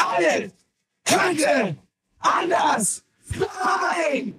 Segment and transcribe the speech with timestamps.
[0.00, 0.52] alles
[1.04, 1.76] könnte
[2.18, 4.34] anders sein.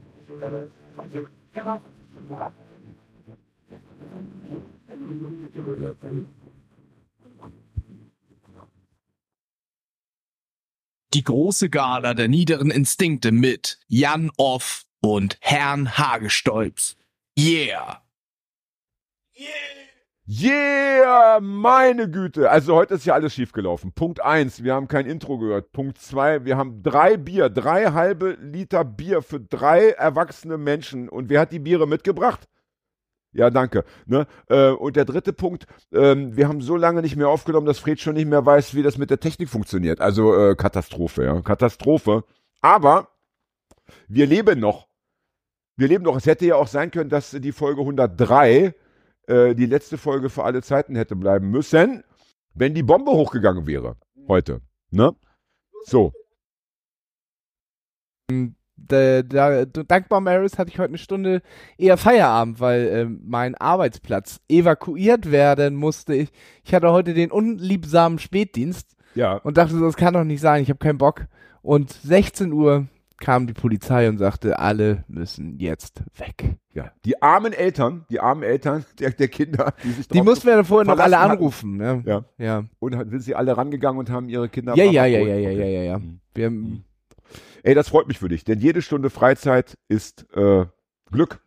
[11.13, 16.95] Die große Gala der niederen Instinkte mit Jan Off und Herrn Hagestolz.
[17.37, 18.01] Yeah!
[19.35, 19.47] Yeah,
[21.41, 22.49] meine Güte.
[22.49, 23.91] Also heute ist ja alles schiefgelaufen.
[23.93, 25.71] Punkt eins, wir haben kein Intro gehört.
[25.71, 31.09] Punkt zwei, wir haben drei Bier, drei halbe Liter Bier für drei erwachsene Menschen.
[31.09, 32.47] Und wer hat die Biere mitgebracht?
[33.33, 33.85] Ja, danke.
[34.05, 34.27] Ne?
[34.49, 37.99] Äh, und der dritte Punkt, ähm, wir haben so lange nicht mehr aufgenommen, dass Fred
[37.99, 40.01] schon nicht mehr weiß, wie das mit der Technik funktioniert.
[40.01, 41.41] Also äh, Katastrophe, ja.
[41.41, 42.25] Katastrophe.
[42.61, 43.07] Aber
[44.07, 44.87] wir leben noch.
[45.77, 46.17] Wir leben noch.
[46.17, 48.75] Es hätte ja auch sein können, dass die Folge 103
[49.27, 52.03] äh, die letzte Folge für alle Zeiten hätte bleiben müssen,
[52.53, 53.95] wenn die Bombe hochgegangen wäre
[54.27, 54.61] heute.
[54.91, 55.15] Ne?
[55.85, 56.11] So.
[58.77, 61.41] Da, da, dankbar Maris hatte ich heute eine Stunde
[61.77, 66.15] eher Feierabend, weil äh, mein Arbeitsplatz evakuiert werden musste.
[66.15, 66.31] Ich,
[66.63, 69.35] ich hatte heute den unliebsamen Spätdienst Ja.
[69.37, 71.27] und dachte so, das kann doch nicht sein, ich habe keinen Bock.
[71.61, 72.87] Und 16 Uhr
[73.21, 76.57] kam die Polizei und sagte, alle müssen jetzt weg.
[76.73, 76.91] Ja.
[77.05, 80.65] Die armen Eltern, die armen Eltern der, der Kinder, die sich Die mussten wir dann
[80.65, 81.77] vorher noch alle anrufen.
[81.77, 82.03] Ne?
[82.05, 82.25] Ja.
[82.37, 82.65] Ja.
[82.79, 85.65] Und sind sie alle rangegangen und haben ihre Kinder Ja, ja, ja, ja, ja, ja,
[85.65, 85.99] ja, ja.
[85.99, 86.19] Mhm.
[86.33, 86.51] Wir,
[87.63, 90.65] Ey, das freut mich für dich, denn jede Stunde Freizeit ist äh,
[91.11, 91.41] Glück.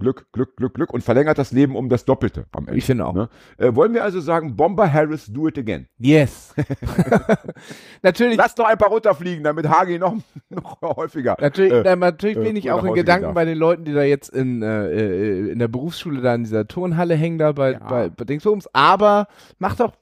[0.00, 2.78] Glück, Glück, Glück, Glück und verlängert das Leben um das Doppelte am Ende.
[2.78, 3.14] ich finde auch.
[3.14, 3.28] Ne?
[3.56, 5.88] Äh, wollen wir also sagen, Bomber Harris, do it again.
[5.98, 6.54] Yes.
[8.02, 10.14] natürlich, Lass doch ein paar runterfliegen, damit Hagi noch,
[10.50, 11.36] noch häufiger.
[11.40, 13.92] natürlich, äh, na, natürlich äh, bin ich oder auch in Gedanken bei den Leuten, die
[13.92, 17.72] da jetzt in, äh, äh, in der Berufsschule da in dieser Turnhalle hängen, da bei,
[17.72, 17.78] Ja.
[17.80, 18.68] bei, bei Dingsbums.
[18.72, 19.26] Aber
[19.58, 19.92] macht doch,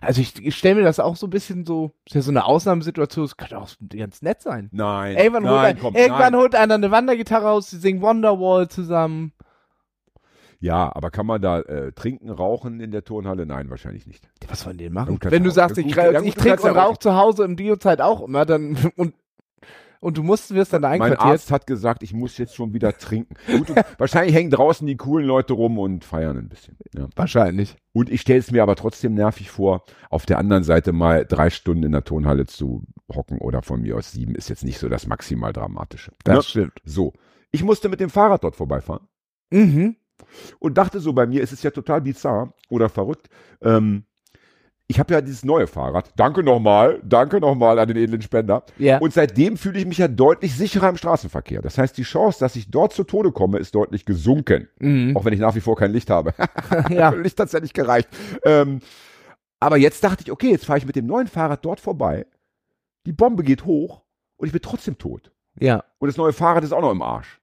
[0.00, 2.44] also ich, ich stelle mir das auch so ein bisschen so, ist ja so eine
[2.44, 4.68] Ausnahmesituation, das könnte auch ganz nett sein.
[4.72, 6.40] Nein, Irgendwann, holt, nein, ein, komm, irgendwann nein.
[6.40, 9.32] holt einer eine Wandergitarre raus, sie singen Wonderwall zusammen.
[10.64, 13.44] Ja, aber kann man da äh, trinken, rauchen in der Turnhalle?
[13.44, 14.26] Nein, wahrscheinlich nicht.
[14.48, 15.18] Was wollen die denn machen?
[15.22, 18.22] Wenn du sagst, ich, ja, ich trinke und auch- rauche zu Hause in Biozeit auch
[18.26, 19.14] immer, dann und,
[20.00, 21.32] und du musst, wirst dann da Mein einquartiert.
[21.32, 23.34] Arzt hat gesagt, ich muss jetzt schon wieder trinken.
[23.46, 26.78] Gut, wahrscheinlich hängen draußen die coolen Leute rum und feiern ein bisschen.
[26.94, 27.08] Ja.
[27.14, 27.76] Wahrscheinlich.
[27.92, 31.50] Und ich stelle es mir aber trotzdem nervig vor, auf der anderen Seite mal drei
[31.50, 34.88] Stunden in der Turnhalle zu hocken oder von mir aus sieben ist jetzt nicht so
[34.88, 36.12] das maximal Dramatische.
[36.24, 36.42] Das Ne?
[36.42, 36.80] stimmt.
[36.84, 37.12] So.
[37.50, 39.06] Ich musste mit dem Fahrrad dort vorbeifahren
[39.50, 39.96] Mhm.
[40.58, 43.28] Und dachte so, bei mir ist es ja total bizarr oder verrückt.
[43.62, 44.04] Ähm,
[44.86, 46.10] ich habe ja dieses neue Fahrrad.
[46.16, 48.64] Danke nochmal, danke nochmal an den edlen Spender.
[48.76, 48.98] Ja.
[48.98, 51.62] Und seitdem fühle ich mich ja deutlich sicherer im Straßenverkehr.
[51.62, 54.68] Das heißt, die Chance, dass ich dort zu Tode komme, ist deutlich gesunken.
[54.78, 55.16] Mhm.
[55.16, 56.34] Auch wenn ich nach wie vor kein Licht habe.
[56.90, 57.08] ja.
[57.14, 58.08] Licht hat's ja nicht gereicht.
[58.44, 58.80] Ähm,
[59.58, 62.26] aber jetzt dachte ich, okay, jetzt fahre ich mit dem neuen Fahrrad dort vorbei.
[63.06, 64.02] Die Bombe geht hoch
[64.36, 65.32] und ich bin trotzdem tot.
[65.58, 65.84] Ja.
[65.98, 67.40] Und das neue Fahrrad ist auch noch im Arsch.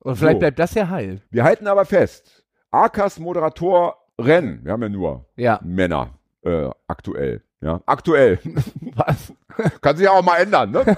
[0.00, 0.38] Und vielleicht So.
[0.40, 1.20] bleibt das ja heil.
[1.30, 5.60] Wir halten aber fest, Akas Moderator Rennen, wir haben ja nur Ja.
[5.62, 6.10] Männer
[6.42, 7.42] äh, aktuell.
[7.60, 8.38] Ja, aktuell.
[8.94, 9.32] Was?
[9.80, 10.84] Kann sich ja auch mal ändern, ne?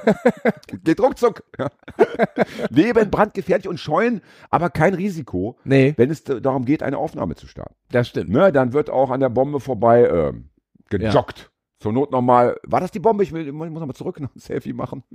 [0.85, 1.43] Geht ruckzuck.
[1.59, 1.71] Ja.
[2.71, 7.47] Leben brandgefährlich und scheuen, aber kein Risiko, Nee, wenn es darum geht, eine Aufnahme zu
[7.47, 7.75] starten.
[7.91, 8.29] das stimmt.
[8.29, 10.51] Ne, dann wird auch an der Bombe vorbei ähm,
[10.91, 11.51] gejoggt.
[11.79, 13.23] Zur Not nochmal, war das die Bombe?
[13.23, 15.03] Ich, will, ich muss nochmal zurück noch ein Selfie machen.
[15.09, 15.15] ich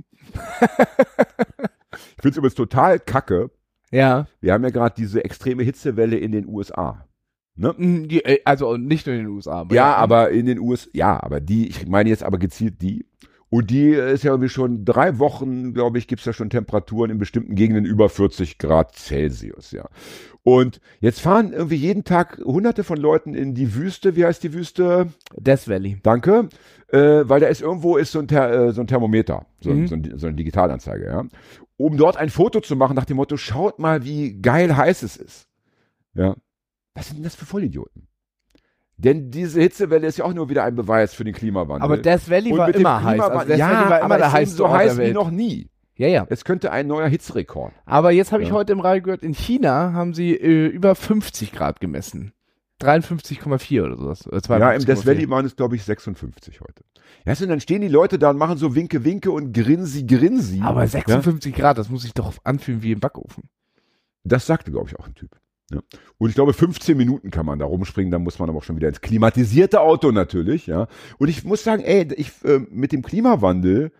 [2.21, 3.51] finde es übrigens total kacke.
[3.95, 4.27] Ja.
[4.41, 7.07] Wir haben ja gerade diese extreme Hitzewelle in den USA.
[7.55, 7.73] Ne?
[7.77, 9.61] Mhm, Die, äh, also nicht nur in den USA.
[9.61, 13.05] Aber Ja, aber in den USA, ja, aber die, ich meine jetzt aber gezielt die.
[13.55, 17.09] Und die ist ja irgendwie schon drei Wochen, glaube ich, gibt es ja schon Temperaturen
[17.09, 19.87] in bestimmten Gegenden über 40 Grad Celsius, ja.
[20.43, 24.51] Und jetzt fahren irgendwie jeden Tag hunderte von Leuten in die Wüste, wie heißt die
[24.53, 25.07] Wüste?
[25.37, 25.99] Death Valley.
[26.03, 26.49] Danke.
[26.89, 29.87] Äh, weil da ist irgendwo ist so ein, Ther äh, so ein Thermometer, so, Mhm.
[29.87, 31.23] so, ein, so eine Digitalanzeige, ja.
[31.77, 35.15] Um dort ein Foto zu machen nach dem Motto, schaut mal, wie geil heiß es
[35.15, 35.47] ist.
[36.13, 36.35] Ja.
[36.93, 38.09] Was sind denn das für Vollidioten?
[38.97, 41.83] Denn diese Hitzewelle ist ja auch nur wieder ein Beweis für den Klimawandel.
[41.83, 43.19] Aber Death Valley Und war immer heiß.
[43.19, 45.69] Also ja, Valley war immer der heißeste so heiß wie noch nie.
[45.97, 46.25] Ja, ja.
[46.29, 47.73] Es könnte ein neuer Hitzerekord.
[47.85, 48.55] Aber jetzt habe ich Ja.
[48.55, 52.33] heute im Radio gehört, in China haben sie äh, über 50 Grad gemessen.
[52.81, 54.27] 53,4 oder sowas.
[54.27, 54.85] Oder Ja, im 52,4.
[54.85, 56.83] Death Valley waren es, glaube ich, 56 heute.
[57.25, 60.61] Ja, und dann stehen die Leute da und machen so Winke, Winke und Grinsi, Grinsi.
[60.61, 60.87] Aber ja?
[60.87, 63.49] 56 Grad, das muss sich doch anfühlen wie im Backofen.
[64.23, 65.31] Das sagte, glaube ich, auch ein Typ.
[65.71, 65.79] Ja.
[66.17, 68.75] Und ich glaube, 15 Minuten kann man da rumspringen, dann muss man aber auch schon
[68.75, 70.87] wieder ins klimatisierte Auto natürlich, ja.
[71.17, 73.91] Und ich muss sagen, ey, ich, äh, mit dem Klimawandel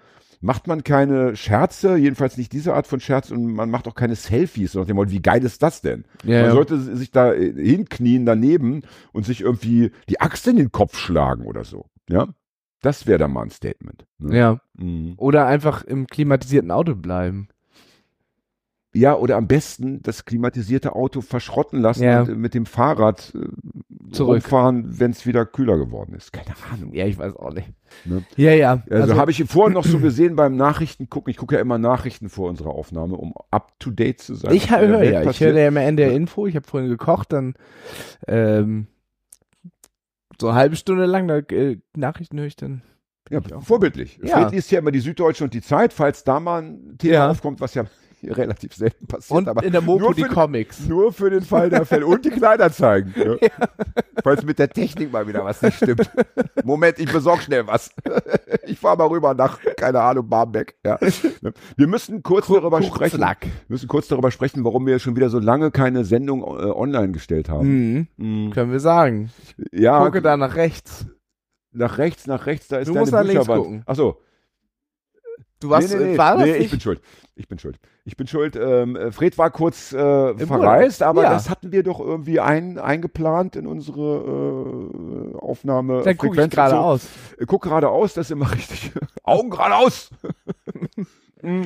[0.41, 4.15] macht man keine Scherze, jedenfalls nicht diese Art von Scherz und man macht auch keine
[4.15, 6.05] Selfies, so nach dem Motto, wie geil ist das denn?
[6.23, 6.51] Ja, man ja.
[6.51, 11.45] sollte sich da äh, hinknien daneben und sich irgendwie die Axt in den Kopf schlagen
[11.45, 12.27] oder so, ja.
[12.81, 14.05] Das wäre dann mal ein Statement.
[14.19, 14.37] Ne?
[14.37, 14.61] Ja.
[14.77, 15.15] Mhm.
[15.17, 17.47] Oder einfach im klimatisierten Auto bleiben.
[18.95, 22.21] Ja, oder am besten das klimatisierte Auto verschrotten lassen Ja.
[22.21, 24.35] und äh, mit dem Fahrrad äh, Zurück.
[24.43, 26.31] rumfahren, wenn es wieder kühler geworden ist.
[26.31, 26.93] Keine Ahnung.
[26.93, 27.67] Ja, ich weiß auch nicht.
[28.05, 28.23] Ne?
[28.37, 28.83] Ja, ja.
[28.89, 31.29] Also, habe ich vorhin noch so gesehen beim Nachrichten gucken.
[31.31, 34.53] Ich gucke ja immer Nachrichten vor unserer Aufnahme, um up to date zu sein.
[34.53, 36.47] ich der höre ja, ich höre ja immer NDR Info.
[36.47, 37.55] Ich habe vorhin gekocht, dann
[38.27, 38.87] ähm,
[40.39, 42.81] so eine halbe Stunde lang da, äh, Nachrichten höre ich dann.
[43.29, 44.19] Ja, vorbildlich.
[44.23, 44.37] Ja.
[44.37, 47.29] Fred liest ja immer die Süddeutsche und die Zeit, falls da mal ein Thema Ja.
[47.31, 47.85] aufkommt, was ja
[48.31, 49.37] relativ selten passiert.
[49.37, 50.85] Und aber in der Mopo nur die für, Comics.
[50.87, 52.05] Nur für den Fall der Fälle.
[52.05, 53.13] Und die Kleinanzeigen.
[53.15, 53.39] Ne?
[54.23, 56.09] Falls mit der Technik mal wieder was nicht stimmt.
[56.63, 57.91] Moment, ich besorge schnell was.
[58.67, 60.75] Ich fahre mal rüber nach, keine Ahnung, Barmbek.
[60.83, 60.97] Ja.
[61.77, 63.17] Wir müssen kurz darüber sprechen.
[63.17, 63.43] Slack.
[63.43, 67.11] Wir müssen kurz darüber sprechen, warum wir schon wieder so lange keine Sendung äh, online
[67.11, 67.67] gestellt haben.
[67.67, 68.07] Mhm.
[68.17, 68.49] Mhm.
[68.51, 69.29] Können wir sagen.
[69.71, 71.05] Ja, Gucke da nach rechts.
[71.71, 73.83] nach rechts, nach rechts, da ist Du deine musst nach links Bücherwand.
[73.87, 74.19] Achso,
[75.59, 77.01] Du warst, nee, nee, nee, nee ich bin schuld.
[77.37, 77.77] Ich bin schuld.
[78.05, 78.55] Ich bin schuld.
[78.55, 81.31] Ähm, äh, Fred war kurz äh, verreist, aber Ja.
[81.33, 86.01] das hatten wir doch irgendwie ein, eingeplant in unsere äh, Aufnahme.
[86.03, 86.55] Dann gucke ich und so.
[86.55, 87.07] geradeaus.
[87.37, 88.91] Äh, Guck geradeaus, das ist immer richtig.
[89.23, 90.09] Augen geradeaus!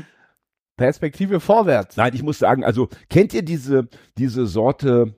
[0.77, 1.97] Perspektive vorwärts.
[1.97, 3.87] Nein, ich muss sagen, also kennt ihr diese,
[4.17, 5.15] diese Sorte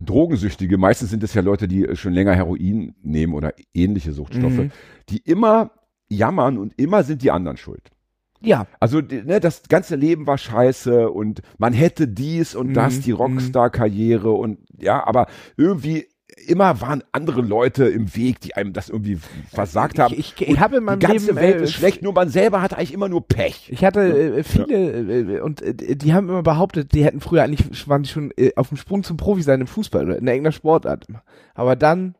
[0.00, 0.78] Drogensüchtige?
[0.78, 4.70] Meistens sind es ja Leute, die schon länger Heroin nehmen oder ähnliche Suchtstoffe, Mhm.
[5.08, 5.72] die immer
[6.08, 7.90] jammern und immer sind die anderen schuld.
[8.40, 8.66] Ja.
[8.80, 13.10] Also ne, das ganze Leben war scheiße und man hätte dies und das, Mhm, die
[13.12, 15.26] Rockstar-Karriere und ja, aber
[15.56, 16.06] irgendwie
[16.46, 19.18] immer waren andere Leute im Weg, die einem das irgendwie
[19.52, 20.14] versagt haben.
[20.14, 22.28] Ich, ich, ich habe in meinem die ganze Leben Welt äh, ist schlecht, nur man
[22.28, 23.70] selber hat eigentlich immer nur Pech.
[23.70, 24.00] Ich hatte
[24.38, 28.08] äh, viele äh, und äh, die haben immer behauptet, die hätten früher eigentlich waren die
[28.08, 31.06] schon äh, auf dem Sprung zum Profi sein im Fußball oder in irgendeiner Sportart.
[31.54, 32.14] Aber dann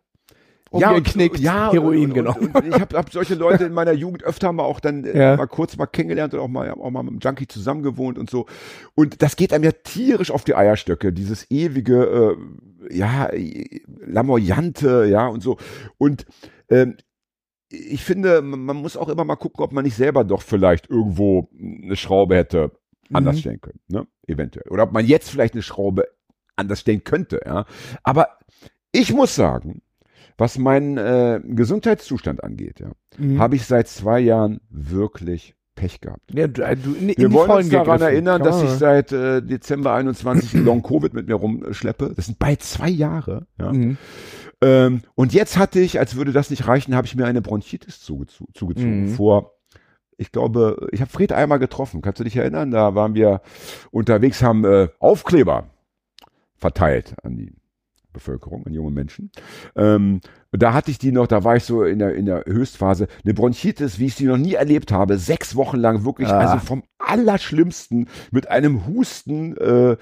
[0.70, 2.50] umgeknickt, ja, Heroin und, genommen.
[2.52, 5.18] Und, und ich habe hab solche Leute in meiner Jugend öfter mal auch dann äh,
[5.18, 5.36] Ja.
[5.36, 8.46] mal kurz mal kennengelernt und auch mal, auch mal mit einem Junkie zusammengewohnt und so.
[8.94, 12.36] Und das geht einem ja tierisch auf die Eierstöcke, dieses ewige,
[12.90, 15.56] äh, ja, äh, lamoyante, ja, und so.
[15.98, 16.26] Und
[16.68, 16.96] ähm,
[17.70, 20.88] ich finde, man man muss auch immer mal gucken, ob man nicht selber doch vielleicht
[20.88, 22.72] irgendwo eine Schraube hätte
[23.12, 23.40] anders Mhm.
[23.40, 24.06] stellen können, ne?
[24.26, 24.68] Eventuell.
[24.70, 26.06] Oder ob man jetzt vielleicht eine Schraube
[26.56, 27.64] anders stellen könnte, ja.
[28.02, 28.38] Aber
[28.92, 29.82] ich muss sagen,
[30.38, 33.38] was meinen äh, Gesundheitszustand angeht, ja, Mhm.
[33.40, 36.22] habe ich seit zwei Jahren wirklich Pech gehabt.
[36.32, 38.02] ja, du, äh, du, in, in Wir die wollen uns daran gegriffen.
[38.14, 42.12] erinnern, dass ich seit äh, Dezember 21 Long Covid mit mir rumschleppe.
[42.16, 43.46] Das sind bald zwei Jahre.
[43.60, 43.72] Ja.
[43.72, 43.96] Mhm.
[44.60, 48.00] Ähm, und jetzt hatte ich, als würde das nicht reichen, habe ich mir eine Bronchitis
[48.00, 49.02] zugezo zugezogen.
[49.04, 49.08] Mhm.
[49.10, 49.52] Vor,
[50.16, 52.02] ich glaube, ich habe Fred einmal getroffen.
[52.02, 52.72] Kannst du dich erinnern?
[52.72, 53.40] Da waren wir
[53.92, 55.70] unterwegs, haben äh, Aufkleber
[56.56, 57.52] verteilt an die
[58.18, 59.30] Bevölkerung, an junge Menschen.
[59.76, 60.20] Ähm,
[60.52, 63.34] da hatte ich die noch, da war ich so in der, in der Höchstphase, eine
[63.34, 66.38] Bronchitis, wie ich sie noch nie erlebt habe, sechs Wochen lang wirklich, Ah.
[66.38, 69.96] also vom Allerschlimmsten, mit einem Husten, äh,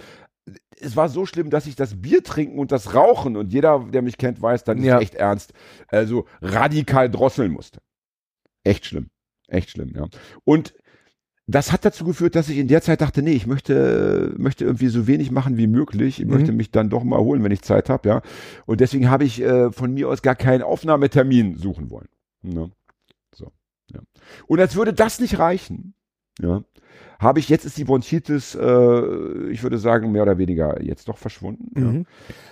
[0.80, 4.02] es war so schlimm, dass ich das Bier trinken und das Rauchen und jeder, der
[4.02, 5.00] mich kennt, weiß, dann ist Ja.
[5.00, 5.52] echt ernst,
[5.88, 7.80] also radikal drosseln musste.
[8.64, 9.08] Echt schlimm.
[9.48, 10.06] Echt schlimm, ja.
[10.44, 10.74] Und
[11.48, 14.88] das hat dazu geführt, dass ich in der Zeit dachte, nee, ich möchte, möchte irgendwie
[14.88, 16.18] so wenig machen wie möglich.
[16.20, 16.32] Ich Mhm.
[16.32, 18.22] möchte mich dann doch mal holen, wenn ich Zeit habe, ja.
[18.66, 22.08] Und deswegen habe ich äh, von mir aus gar keinen Aufnahmetermin suchen wollen.
[22.42, 22.70] Ne?
[23.34, 23.52] So,
[23.92, 24.00] ja.
[24.48, 25.94] Und als würde das nicht reichen,
[26.40, 26.64] ja,
[27.18, 31.16] habe ich, jetzt ist die Bronchitis, äh, ich würde sagen, mehr oder weniger jetzt doch
[31.16, 31.70] verschwunden.
[31.80, 31.86] Ja.
[31.86, 32.06] Mhm.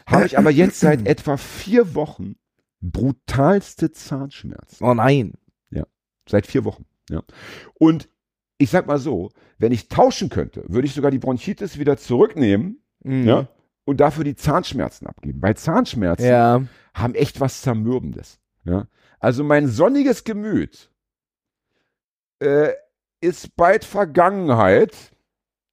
[0.07, 2.37] Habe ich aber jetzt seit etwa vier Wochen
[2.81, 4.85] brutalste Zahnschmerzen.
[4.85, 5.33] Oh nein.
[6.27, 6.87] Seit vier Wochen.
[7.11, 7.23] Ja.
[7.75, 8.09] Und
[8.65, 12.81] ich sag mal so, wenn ich tauschen könnte, würde ich sogar die Bronchitis wieder zurücknehmen
[13.05, 13.25] Mhm.
[13.29, 13.49] ja,
[13.85, 15.41] und dafür die Zahnschmerzen abgeben.
[15.43, 16.63] Weil Zahnschmerzen Ja.
[16.95, 18.41] haben echt was Zermürbendes.
[18.65, 18.87] Ja.
[19.21, 20.91] Also mein sonniges Gemüt
[22.41, 22.71] äh,
[23.21, 24.95] ist bald Vergangenheit,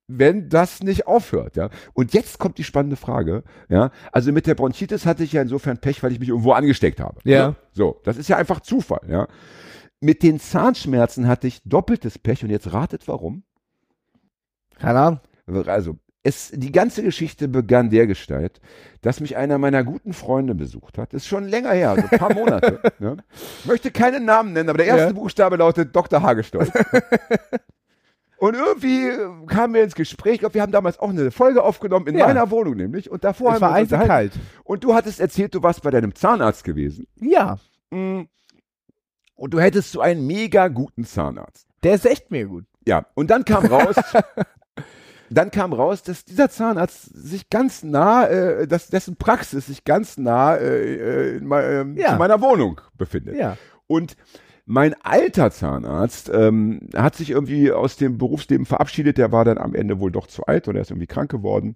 [0.07, 1.55] wenn das nicht aufhört.
[1.55, 1.69] Ja.
[1.93, 3.43] Und jetzt kommt die spannende Frage.
[3.69, 3.91] Ja.
[4.12, 7.19] Also mit der Bronchitis hatte ich ja insofern Pech, weil ich mich irgendwo angesteckt habe.
[7.24, 7.55] Ja.
[7.71, 9.01] So, das ist ja einfach Zufall.
[9.10, 9.27] Ja.
[10.01, 13.43] Mit den Zahnschmerzen hatte ich doppeltes Pech und jetzt ratet warum.
[14.79, 15.20] Keine Ahnung.
[15.67, 18.62] Also, es, die ganze Geschichte begann dergestalt,
[19.01, 21.13] dass mich einer meiner guten Freunde besucht hat.
[21.13, 22.79] Das ist schon länger her, so ein paar Monate.
[23.00, 23.15] ja.
[23.65, 25.12] Möchte keinen Namen nennen, aber der erste Ja.
[25.13, 26.22] Buchstabe lautet Dr.
[26.22, 26.72] Hagestolz.
[28.38, 30.34] Und irgendwie äh, kamen wir ins Gespräch.
[30.34, 32.25] Ich glaube, wir haben damals auch eine Folge aufgenommen, in Ja.
[32.25, 33.12] meiner Wohnung nämlich.
[33.12, 34.34] Und davor Es haben war wir uns eisekalt.
[34.63, 37.05] Und du hattest erzählt, du warst bei deinem Zahnarzt gewesen.
[37.20, 37.60] Ja.
[37.91, 38.22] Mm.
[39.41, 41.65] Und du hättest so einen mega guten Zahnarzt.
[41.83, 42.65] Der ist echt mir gut.
[42.88, 43.95] Ja, und dann kam raus,
[45.29, 50.17] dann kam raus, dass dieser Zahnarzt sich ganz nah, äh, dass dessen Praxis sich ganz
[50.17, 50.93] nah äh,
[51.33, 52.12] äh, in mei- ähm, Ja.
[52.13, 53.36] zu meiner Wohnung befindet.
[53.38, 53.57] Ja.
[53.88, 54.15] Und
[54.67, 59.17] Mein alter Zahnarzt ähm, hat sich irgendwie aus dem Berufsleben verabschiedet.
[59.17, 61.75] Der war dann am Ende wohl doch zu alt oder er ist irgendwie krank geworden.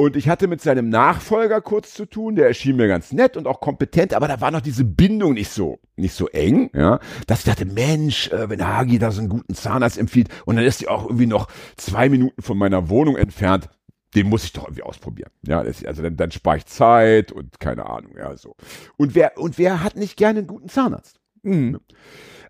[0.00, 3.48] Und ich hatte mit seinem Nachfolger kurz zu tun, der erschien mir ganz nett und
[3.48, 7.40] auch kompetent, aber da war noch diese Bindung nicht so, nicht so eng, ja, dass
[7.40, 10.80] ich dachte, Mensch, äh, wenn Hagi da so einen guten Zahnarzt empfiehlt und dann ist
[10.80, 13.70] die auch irgendwie noch zwei Minuten von meiner Wohnung entfernt,
[14.14, 15.32] den muss ich doch irgendwie ausprobieren.
[15.44, 18.54] Ja, das, also dann, dann spare ich Zeit und keine Ahnung, ja, so.
[18.98, 21.18] Und wer, und wer hat nicht gerne einen guten Zahnarzt?
[21.42, 21.80] Mhm.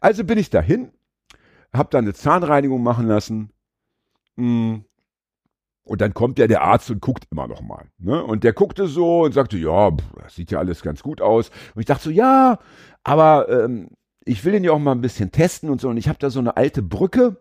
[0.02, 0.93] Also bin ich dahin,
[1.73, 3.52] hab dann eine Zahnreinigung machen lassen,
[4.37, 4.83] mh,
[5.88, 7.87] und dann kommt ja der Arzt und guckt immer noch mal.
[7.99, 8.23] Ne?
[8.23, 11.50] Und der guckte so und sagte, ja, pff, das sieht ja alles ganz gut aus.
[11.75, 12.59] Und ich dachte so, ja,
[13.02, 13.88] aber ähm,
[14.25, 15.88] ich will den ja auch mal ein bisschen testen und so.
[15.88, 17.40] Und ich habe da so eine alte Brücke,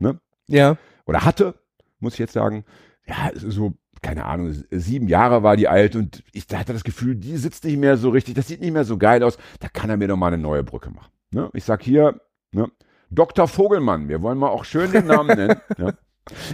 [0.00, 0.20] ne?
[0.48, 0.76] Ja.
[1.06, 1.54] oder hatte,
[2.00, 2.64] muss ich jetzt sagen.
[3.06, 7.36] Ja, so, keine Ahnung, sieben Jahre war die alt und ich hatte das Gefühl, die
[7.36, 9.38] sitzt nicht mehr so richtig, das sieht nicht mehr so geil aus.
[9.60, 11.12] Da kann er mir doch mal eine neue Brücke machen.
[11.30, 11.48] Ne?
[11.54, 12.20] Ich sag hier,
[12.52, 12.70] ne?
[13.10, 13.48] Dr.
[13.48, 15.60] Vogelmann, wir wollen mal auch schön den Namen nennen.
[15.78, 15.92] ja?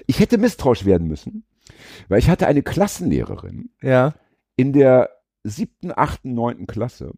[0.07, 1.45] Ich hätte misstrauisch werden müssen,
[2.09, 4.15] weil ich hatte eine Klassenlehrerin Ja.
[4.57, 5.11] in der
[5.43, 7.13] siebten, achten, neunten Klasse,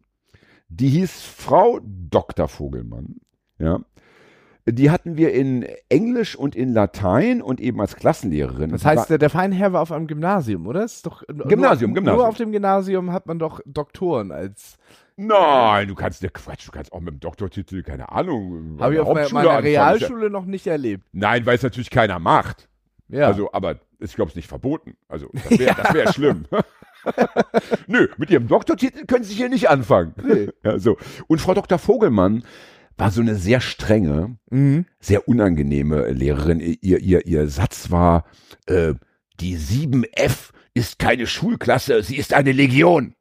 [0.69, 2.47] die hieß Frau Dr.
[2.47, 3.17] Vogelmann,
[3.59, 3.79] ja.
[4.69, 8.71] Die hatten wir in Englisch und in Latein und eben als Klassenlehrerin.
[8.71, 10.83] Das heißt, der, der Feinherr war auf einem Gymnasium, oder?
[10.83, 12.03] Ist doch, Gymnasium, nur, Gymnasium.
[12.17, 14.77] Nur auf dem Gymnasium hat man doch Doktoren als.
[15.19, 18.77] Nein, du kannst der Quatsch, du kannst auch mit dem Doktortitel, keine Ahnung.
[18.79, 19.63] Habe ich auf meiner, meiner.
[19.63, 21.05] Realschule noch nicht erlebt.
[21.11, 22.69] Nein, weil es natürlich keiner macht.
[23.09, 23.25] Ja.
[23.25, 24.95] Also, aber ich glaube, es ist nicht verboten.
[25.07, 26.45] Also, das wäre das wär schlimm.
[27.87, 30.13] Nö, mit ihrem Doktortitel können Sie hier nicht anfangen.
[30.23, 30.49] Nee.
[30.63, 30.97] Ja, so.
[31.27, 31.79] Und Frau Dr.
[31.79, 32.43] Vogelmann
[32.95, 34.85] war so eine sehr strenge, mhm.
[34.99, 36.59] sehr unangenehme Lehrerin.
[36.59, 38.25] Ihr, ihr, ihr Satz war,
[38.67, 38.93] äh,
[39.39, 43.15] die 7F ist keine Schulklasse, sie ist eine Legion.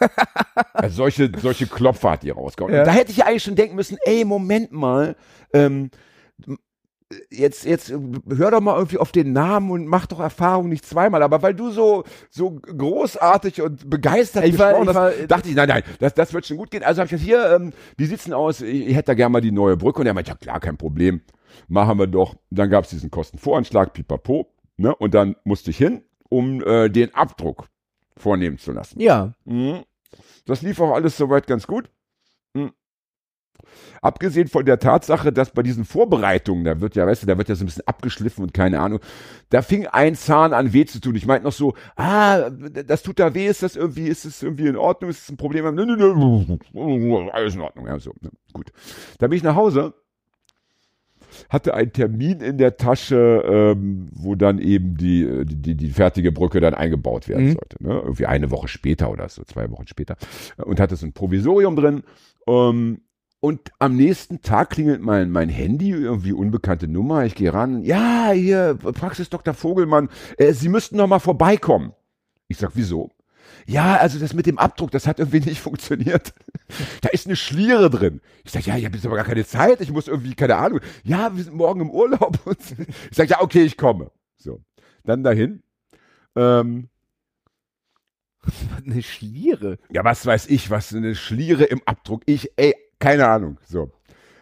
[0.72, 2.74] also solche, solche Klopfer hat die rausgehauen.
[2.74, 2.84] Ja.
[2.84, 5.16] Da hätte ich ja eigentlich schon denken müssen, ey, Moment mal,
[5.52, 5.90] ähm,
[7.30, 11.22] jetzt, jetzt hör doch mal irgendwie auf den Namen und mach doch Erfahrung nicht zweimal.
[11.22, 15.54] Aber weil du so, so großartig und begeistert Ich war- ich war- hast, dachte ich,
[15.54, 16.82] nein, nein, das, das wird schon gut gehen.
[16.82, 18.60] Also habe ich gesagt, hier, ähm, wie sieht's denn aus?
[18.60, 20.00] Ich, ich hätte da gerne mal die neue Brücke.
[20.00, 21.20] Und er meinte, ja klar, kein Problem.
[21.68, 22.34] Machen wir doch.
[22.50, 24.50] Dann gab es diesen Kostenvoranschlag, pipapo.
[24.76, 24.94] Ne?
[24.94, 27.66] Und dann musste ich hin, um äh, den Abdruck
[28.16, 29.00] vornehmen zu lassen.
[29.00, 29.32] Ja.
[29.44, 29.84] Mhm.
[30.46, 31.90] Das lief auch alles soweit ganz gut.
[32.54, 32.72] Mhm.
[34.02, 37.48] Abgesehen von der Tatsache, dass bei diesen Vorbereitungen, da wird ja, weißt du, da wird
[37.48, 39.00] ja so ein bisschen abgeschliffen und keine Ahnung,
[39.48, 41.14] da fing ein Zahn an weh zu tun.
[41.14, 44.66] Ich meinte noch so, ah, das tut da weh, ist das irgendwie, ist das irgendwie
[44.66, 45.74] in Ordnung, ist das ein Problem?
[45.74, 48.72] Nö, nö, nö, alles in Ordnung, ja, so, ne, gut.
[49.18, 49.94] Da bin ich nach Hause,
[51.48, 55.90] hatte einen Termin in der Tasche, ähm, wo dann eben die, äh, die, die, die
[55.90, 57.52] fertige Brücke dann eingebaut werden Mhm.
[57.52, 57.76] sollte.
[57.82, 57.94] Ne?
[58.02, 60.16] Irgendwie eine Woche später oder so, zwei Wochen später.
[60.58, 62.02] Und hatte so ein Provisorium drin.
[62.46, 63.00] Ähm,
[63.40, 67.26] und am nächsten Tag klingelt mein, mein Handy, irgendwie unbekannte Nummer.
[67.26, 67.82] Ich gehe ran.
[67.82, 69.52] Ja, hier, Praxis Dr.
[69.52, 71.92] Vogelmann, äh, Sie müssten noch mal vorbeikommen.
[72.48, 73.10] Ich sag, wieso?
[73.66, 76.34] Ja, also das mit dem Abdruck, das hat irgendwie nicht funktioniert.
[77.00, 78.20] Da ist eine Schliere drin.
[78.44, 80.80] Ich sag, ja, ich habe jetzt aber gar keine Zeit, ich muss irgendwie, keine Ahnung.
[81.02, 82.38] Ja, wir sind morgen im Urlaub.
[82.44, 82.58] Und
[83.10, 84.10] ich sag, ja, okay, ich komme.
[84.36, 84.60] So,
[85.04, 85.62] dann dahin.
[86.36, 86.88] Ähm,
[88.84, 89.78] Eine Schliere.
[89.90, 92.22] ja, was weiß ich, was eine Schliere im Abdruck.
[92.26, 93.58] Ich, ey, keine Ahnung.
[93.66, 93.90] So.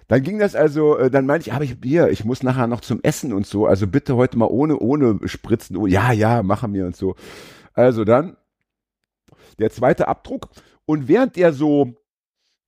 [0.09, 2.81] Dann ging das also, äh, dann meinte ich, aber ich, hier, ich muss nachher noch
[2.81, 5.77] zum Essen und so, also bitte heute mal ohne, ohne Spritzen.
[5.77, 7.15] Oh, ja, ja, machen wir und so.
[7.75, 8.37] Also dann
[9.59, 10.49] der zweite Abdruck
[10.87, 11.95] und während der so,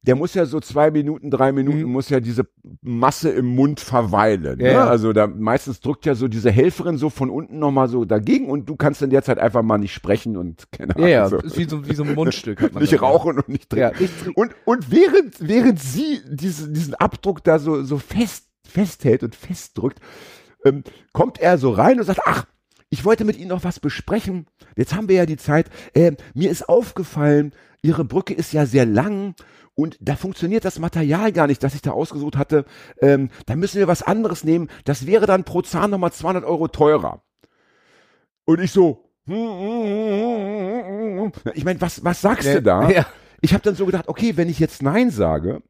[0.03, 1.93] der muss ja so zwei Minuten, drei Minuten, Mhm.
[1.93, 2.47] muss ja diese
[2.83, 4.61] Masse im Mund verweilen.
[4.61, 4.73] Ja, ne?
[4.73, 4.87] ja.
[4.87, 8.69] Also da meistens drückt ja so diese Helferin so von unten nochmal so dagegen und
[8.69, 11.09] du kannst in der Zeit einfach mal nicht sprechen und keine Ahnung.
[11.09, 11.29] Ja, ja.
[11.31, 11.39] so.
[11.39, 12.61] Ist wie so, wie so ein Mundstück.
[12.61, 14.13] Hat man nicht rauchen und nicht Ja, trinken.
[14.23, 14.41] trinken.
[14.41, 20.01] Und, und während, während sie diese, diesen Abdruck da so, so fest, festhält und festdrückt,
[20.67, 22.45] ähm, kommt er so rein und sagt, ach,
[22.95, 24.47] ich wollte mit Ihnen noch was besprechen.
[24.77, 25.69] Jetzt haben wir ja die Zeit.
[25.97, 29.35] Ähm, mir ist aufgefallen, Ihre Brücke ist ja sehr lang
[29.75, 32.65] und da funktioniert das Material gar nicht, das ich da ausgesucht hatte.
[33.01, 34.69] Ähm, da müssen wir was anderes nehmen.
[34.85, 37.25] Das wäre dann pro Zahn nochmal 200 Euro teurer.
[38.45, 39.35] Und ich so, ich
[41.65, 42.91] meine, was, was sagst Ja, du da?
[42.91, 43.07] Ja.
[43.41, 45.65] Ich habe dann so gedacht, okay, wenn ich jetzt Nein sage,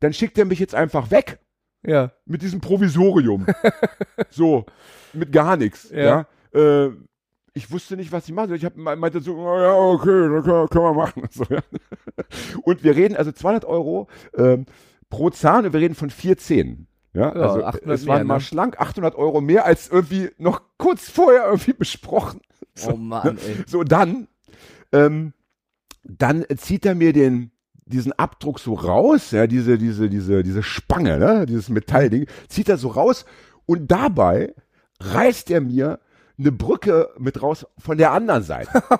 [0.00, 1.38] dann schickt er mich jetzt einfach weg
[1.86, 2.12] ja.
[2.24, 3.44] mit diesem Provisorium.
[4.30, 4.64] so,
[5.12, 5.90] mit gar nichts.
[5.90, 6.02] Ja.
[6.02, 6.26] Ja.
[6.56, 6.90] Äh,
[7.54, 8.54] ich wusste nicht, was ich mache.
[8.54, 11.22] Ich hab, meinte so, "Oh ja, okay, das können, können wir machen.
[11.30, 11.60] So, ja.
[12.62, 14.66] Und wir reden also 200 Euro ähm,
[15.08, 16.86] pro Zahn und wir reden von vier Zähnen.
[17.14, 18.40] Ja, Ja, also 800 es waren mehr, mal ne?
[18.40, 22.40] schlank 800 Euro mehr als irgendwie noch kurz vorher irgendwie besprochen.
[22.86, 23.64] Oh Mann, ey.
[23.66, 24.28] So, dann,
[24.92, 25.32] ähm,
[26.04, 27.50] dann zieht er mir den,
[27.86, 32.76] diesen Abdruck so raus, ja, diese, diese, diese, diese Spange, ne, dieses Metallding, zieht er
[32.76, 33.24] so raus
[33.64, 34.54] und dabei
[35.00, 36.00] reißt er mir
[36.38, 38.82] eine Brücke mit raus von der anderen Seite.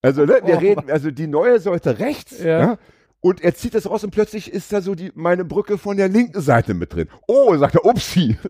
[0.00, 2.60] Also, ne, wir Oh reden, also die neue sollte rechts, Ja.
[2.60, 2.78] ja.
[3.20, 6.08] Und er zieht das raus und plötzlich ist da so die, meine Brücke von der
[6.08, 7.08] linken Seite mit drin.
[7.26, 8.36] Oh, sagt er, upsi.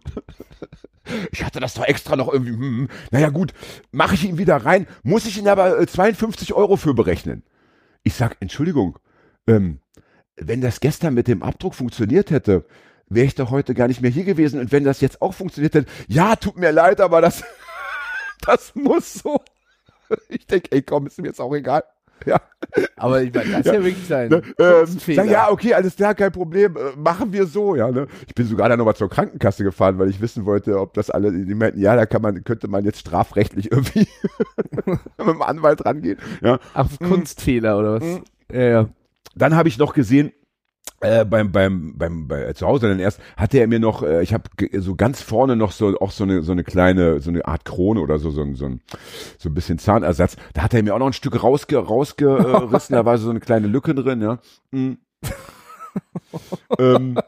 [1.33, 2.89] Ich hatte das doch extra noch irgendwie, hm, hm.
[3.11, 3.55] naja gut,
[3.93, 7.45] mache ich ihn wieder rein, muss ich ihn aber äh, 52 Euro für berechnen.
[8.03, 8.99] Ich sag, Entschuldigung,
[9.47, 9.81] ähm,
[10.37, 12.67] wenn das gestern mit dem Abdruck funktioniert hätte,
[13.09, 14.61] wäre ich doch heute gar nicht mehr hier gewesen.
[14.61, 17.43] Und wenn das jetzt auch funktioniert hätte, ja, tut mir leid, aber das,
[18.49, 19.41] das muss so.
[20.31, 21.85] Ich denke, ey, komm, ist mir jetzt auch egal.
[22.25, 22.41] Ja.
[22.97, 26.15] Aber ich meine, das ist ja, wirklich sein Ne, ähm, sag, ja, okay, alles klar,
[26.15, 27.91] kein Problem, äh, machen wir so, ja.
[27.91, 28.09] Ne?
[28.27, 31.31] Ich bin sogar dann nochmal zur Krankenkasse gefahren, weil ich wissen wollte, ob das alle,
[31.31, 34.09] die meinten, ja, da kann man, könnte man jetzt strafrechtlich irgendwie
[34.87, 36.19] mit dem Anwalt rangehen.
[36.41, 36.59] Ja.
[36.73, 38.03] Ach, Kunstfehler oder was?
[38.03, 38.25] Mhm.
[38.51, 38.89] Ja, ja.
[39.35, 40.33] Dann habe ich noch gesehen,
[41.01, 44.23] äh, beim, beim, beim, bei, äh, zu Hause dann erst, hatte er mir noch, äh,
[44.23, 44.45] ich habe
[44.79, 48.01] so ganz vorne noch so, auch so eine, so eine kleine, so eine Art Krone
[48.01, 48.81] oder so, so ein, so ein,
[49.39, 50.37] so ein bisschen Zahnersatz.
[50.55, 53.69] Da hat er mir auch noch ein Stück rausge, rausgerissen, da war so eine kleine
[53.69, 54.39] Lücke drin, ja.
[54.71, 54.99] Mhm.
[56.79, 57.19] ähm,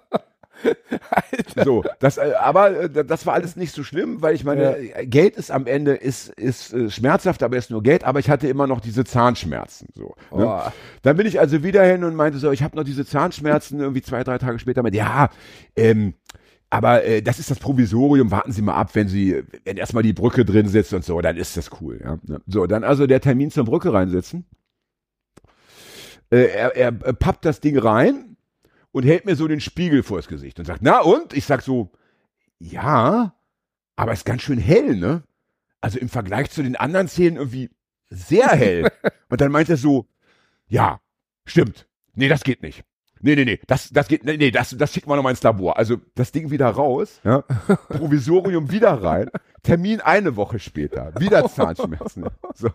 [1.64, 5.06] so, das, äh, aber äh, das war alles nicht so schlimm, weil ich meine, äh,
[5.06, 8.04] Geld ist am Ende ist ist äh, schmerzhaft, aber ist nur Geld.
[8.04, 9.88] Aber ich hatte immer noch diese Zahnschmerzen.
[9.94, 10.46] So, ne?
[10.46, 10.70] Oh.
[11.02, 13.80] Dann bin ich also wieder hin und meinte so, ich habe noch diese Zahnschmerzen.
[13.80, 15.30] Irgendwie zwei, drei Tage später meinte, ja,
[15.76, 16.14] ähm,
[16.70, 18.30] aber äh, das ist das Provisorium.
[18.30, 21.36] Warten Sie mal ab, wenn Sie, wenn erstmal die Brücke drin sitzt und so, dann
[21.36, 22.00] ist das cool.
[22.02, 22.18] Ja?
[22.22, 22.40] ne?
[22.46, 24.46] So, dann also der Termin zur Brücke reinsetzen.
[26.30, 28.29] Äh, er, er pappt das Ding rein
[28.92, 31.32] und hält mir so den Spiegel vors Gesicht und sagt, na und?
[31.32, 31.90] Ich sag so,
[32.58, 33.34] ja,
[33.96, 35.22] aber ist ganz schön hell, ne?
[35.80, 37.70] Also im Vergleich zu den anderen Zähnen irgendwie
[38.10, 38.90] sehr hell.
[39.28, 40.06] und dann meint er so,
[40.66, 41.00] ja,
[41.44, 41.86] stimmt.
[42.14, 42.84] Nee, das geht nicht.
[43.22, 45.76] Nee, nee, nee, das, das geht, nee, nee, das, das schicken wir nochmal ins Labor.
[45.76, 47.42] Also das Ding wieder raus, ja,
[47.88, 49.30] Provisorium wieder rein,
[49.62, 52.24] Termin eine Woche später, wieder Zahnschmerzen.
[52.54, 52.70] So.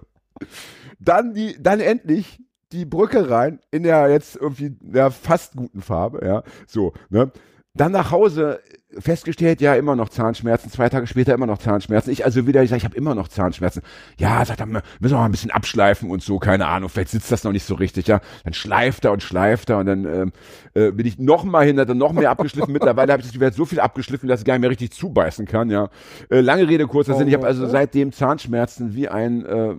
[0.99, 2.39] Dann die, dann endlich
[2.71, 7.31] die Brücke rein in der jetzt irgendwie der fast guten Farbe, ja, so, ne.
[7.77, 8.61] Dann nach Hause
[8.97, 12.11] festgestellt, ja, immer noch Zahnschmerzen, zwei Tage später immer noch Zahnschmerzen.
[12.11, 13.81] Ich also wieder, ich sage, ich habe immer noch Zahnschmerzen.
[14.17, 17.31] Ja, sagt er, müssen wir mal ein bisschen abschleifen und so, keine Ahnung, vielleicht sitzt
[17.31, 18.21] das noch nicht so richtig, ja.
[18.43, 20.31] Dann schleift er und schleift er und dann ähm,
[20.73, 22.71] äh, bin ich noch mal hin, hat er noch mehr abgeschliffen.
[22.73, 25.45] Mittlerweile habe ich das Gewehr so viel abgeschliffen, dass ich gar nicht mehr richtig zubeißen
[25.45, 25.89] kann, ja.
[26.29, 29.75] Äh, lange Rede, kurzer Sinn, ich habe also seitdem Zahnschmerzen wie ein äh,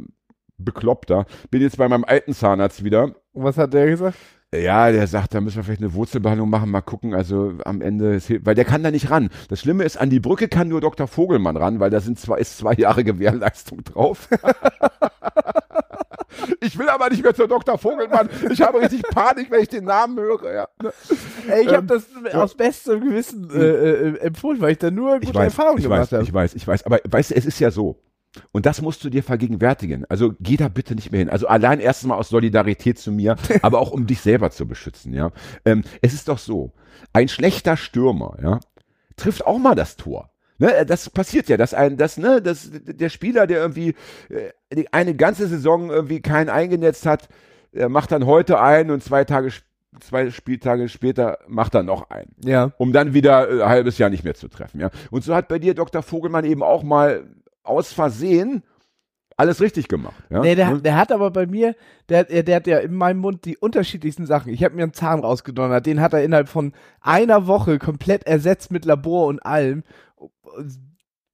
[0.58, 1.26] Bekloppter.
[1.50, 3.04] Bin jetzt bei meinem alten Zahnarzt wieder.
[3.32, 4.16] Und was hat der gesagt?
[4.54, 7.14] Ja, der sagt, da müssen wir vielleicht eine Wurzelbehandlung machen, mal gucken.
[7.14, 9.28] Also am Ende, weil der kann da nicht ran.
[9.48, 11.06] Das Schlimme ist, an die Brücke kann nur Dr.
[11.08, 14.28] Vogelmann ran, weil da sind zwei, ist zwei Jahre Gewährleistung drauf.
[16.60, 17.76] ich will aber nicht mehr zur Dr.
[17.76, 18.28] Vogelmann.
[18.50, 20.54] Ich habe richtig Panik, wenn ich den Namen höre.
[20.54, 20.68] Ja.
[21.48, 25.14] Ey, ich Ähm, habe das aus bestem Gewissen äh, äh, empfohlen, weil ich da nur
[25.14, 26.22] gute Ich weiß, Erfahrungen ich gemacht weiß, habe.
[26.22, 26.86] ich weiß, ich weiß.
[26.86, 28.00] Aber weißt du, es ist ja so.
[28.52, 30.04] Und das musst du dir vergegenwärtigen.
[30.08, 31.30] Also geh da bitte nicht mehr hin.
[31.30, 35.12] Also allein erstens mal aus Solidarität zu mir, aber auch um dich selber zu beschützen,
[35.12, 35.30] ja.
[35.64, 36.72] Ähm, es ist doch so,
[37.12, 38.60] ein schlechter Stürmer, ja,
[39.16, 40.30] trifft auch mal das Tor.
[40.58, 43.94] Ne, das passiert ja, dass ein, das, ne, das, der Spieler, der irgendwie
[44.30, 47.28] äh, eine ganze Saison irgendwie keinen eingenetzt hat,
[47.74, 49.52] der macht dann heute ein und zwei Tage,
[50.00, 52.72] zwei Spieltage später macht er noch einen Ja.
[52.78, 54.80] um dann wieder äh, ein halbes Jahr nicht mehr zu treffen.
[54.80, 54.90] Ja?
[55.10, 56.02] Und so hat bei dir Dr.
[56.02, 57.24] Vogelmann eben auch mal
[57.66, 58.62] aus Versehen
[59.38, 60.14] alles richtig gemacht.
[60.30, 60.40] Ja?
[60.40, 60.80] Nee, der, Ne?
[60.82, 61.74] der hat aber bei mir,
[62.08, 64.50] der, der, hat ja in meinem Mund die unterschiedlichsten Sachen.
[64.50, 68.70] Ich habe mir einen Zahn rausgedonnert, den hat er innerhalb von einer Woche komplett ersetzt
[68.72, 69.82] mit Labor und allem.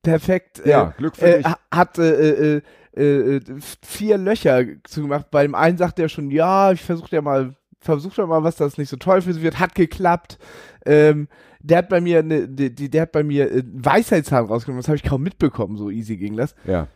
[0.02, 0.62] Perfekt.
[0.64, 1.46] ja, äh, Glück für äh, dich.
[1.46, 2.62] ha- hat äh, äh,
[2.96, 3.02] äh,
[3.36, 3.40] äh,
[3.82, 5.30] vier Löcher zugemacht.
[5.30, 8.56] Bei dem einen sagt er schon, ja, ich versuche ja mal, versuch ja mal, was
[8.56, 9.60] das nicht so toll für sie wird.
[9.60, 10.38] Hat geklappt.
[10.84, 11.28] Ähm,
[11.62, 14.80] der hat bei mir, eine, die, der hat bei mir einen Weisheitszahn rausgenommen.
[14.82, 15.76] Das habe ich kaum mitbekommen.
[15.76, 16.54] So easy ging das.
[16.66, 16.88] Ja.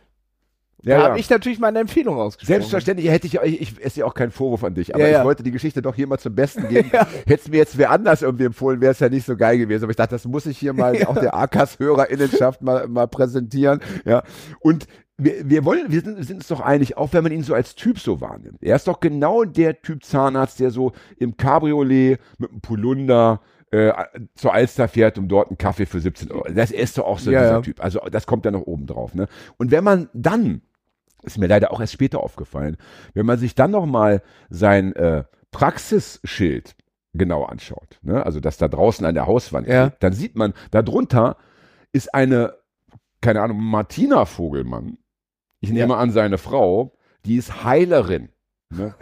[0.83, 1.19] Da Ja, habe ja.
[1.19, 2.53] ich natürlich meine Empfehlung ausgesprochen.
[2.59, 5.19] Selbstverständlich hätte ich, ich, ich ist ja auch kein Vorwurf an dich, aber Ja, ja.
[5.19, 6.91] ich wollte die Geschichte doch hier mal zum Besten geben.
[7.25, 9.83] Hätte mir jetzt wer anders irgendwie empfohlen, wäre es ja nicht so geil gewesen.
[9.83, 13.81] Aber ich dachte, das muss ich hier mal auch der AKAS-Hörerinnenschaft mal, mal präsentieren.
[14.05, 14.23] Ja.
[14.59, 14.85] Und
[15.17, 17.55] wir, wir wollen, wir sind, wir sind uns doch einig, auch wenn man ihn so
[17.55, 18.61] als Typ so wahrnimmt.
[18.61, 23.91] Er ist doch genau der Typ Zahnarzt, der so im Cabriolet mit einem Polunder äh,
[24.35, 26.45] zur Alster fährt, um dort einen Kaffee für 17 Euro.
[26.53, 27.61] Das ist doch auch so Ja, dieser ja.
[27.61, 27.83] Typ.
[27.83, 29.13] Also das kommt ja noch oben drauf.
[29.13, 29.27] Ne?
[29.57, 30.61] Und wenn man dann
[31.23, 32.77] ist mir leider auch erst später aufgefallen.
[33.13, 36.75] Wenn man sich dann nochmal sein äh, Praxisschild
[37.13, 38.25] genau anschaut, ne?
[38.25, 39.91] also das da draußen an der Hauswand Ja.
[39.99, 41.37] dann sieht man, darunter
[41.91, 42.53] ist eine,
[43.21, 44.97] keine Ahnung, Martina Vogelmann,
[45.59, 48.29] ich nehme an seine Frau, die ist Heilerin.
[48.69, 48.93] Ne?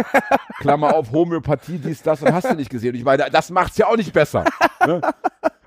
[0.59, 2.89] Klammer auf Homöopathie, dies, das und hast du nicht gesehen.
[2.91, 4.45] Und ich meine, das macht's ja auch nicht besser.
[4.85, 5.01] Ne?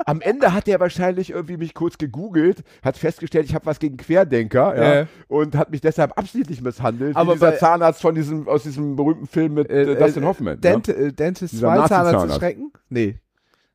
[0.06, 3.96] Am Ende hat er wahrscheinlich irgendwie mich kurz gegoogelt, hat festgestellt, ich habe was gegen
[3.96, 5.06] Querdenker ja, Äh.
[5.26, 7.16] und hat mich deshalb absichtlich misshandelt.
[7.16, 10.54] Aber dieser bei- Zahnarzt von diesem, aus diesem berühmten Film mit äh, Dustin Hoffman.
[10.54, 10.60] ne?
[10.60, 12.32] Dent, äh, Dentist Dieser 2 Zahnarzt Nazi-Zahnarzt.
[12.34, 12.72] zu schrecken?
[12.88, 13.18] Nee.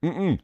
[0.01, 0.39] Mhm.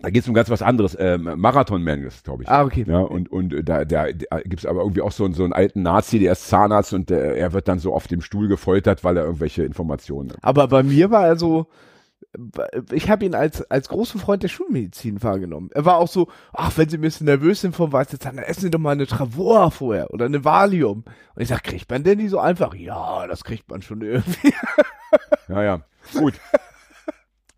[0.00, 0.96] Da geht es um ganz was anderes.
[0.98, 2.48] Ähm, Marathon Man ist, glaube ich.
[2.48, 2.84] Ah, okay.
[2.86, 5.42] Ja, und, und äh, da, da, da gibt es aber irgendwie auch so, einen- so
[5.44, 8.46] einen alten Nazi, der ist Zahnarzt und der, er wird dann so auf dem Stuhl
[8.48, 10.38] gefoltert, weil er irgendwelche Informationen hat.
[10.42, 11.66] Aber bei mir war er so,
[12.92, 15.70] ich habe ihn als, als großen Freund der Schulmedizin wahrgenommen.
[15.72, 18.60] Er war auch so, ach, wenn Sie ein bisschen nervös sind vom Weißzahn, dann essen
[18.60, 21.04] Sie doch mal eine Travor vorher oder eine Valium.
[21.34, 22.74] Und ich sag, kriegt man denn die so einfach?
[22.74, 24.52] Ja, das kriegt man schon irgendwie.
[25.48, 25.80] Ja, ja.
[26.16, 26.34] Gut.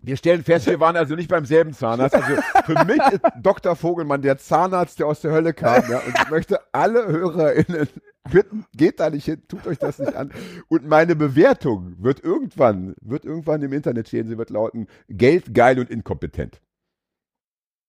[0.02, 2.14] Wir stellen fest, wir waren also nicht beim selben Zahnarzt.
[2.14, 3.76] Also für mich ist Dr.
[3.76, 5.90] Vogelmann der Zahnarzt, der aus der Hölle kam.
[5.90, 7.88] Ja, und ich möchte alle HörerInnen
[8.30, 10.32] bitten, geht da nicht hin, tut euch das nicht an.
[10.68, 15.78] Und meine Bewertung wird irgendwann, wird irgendwann im Internet stehen, sie wird lauten, Geld, geil
[15.78, 16.60] und inkompetent.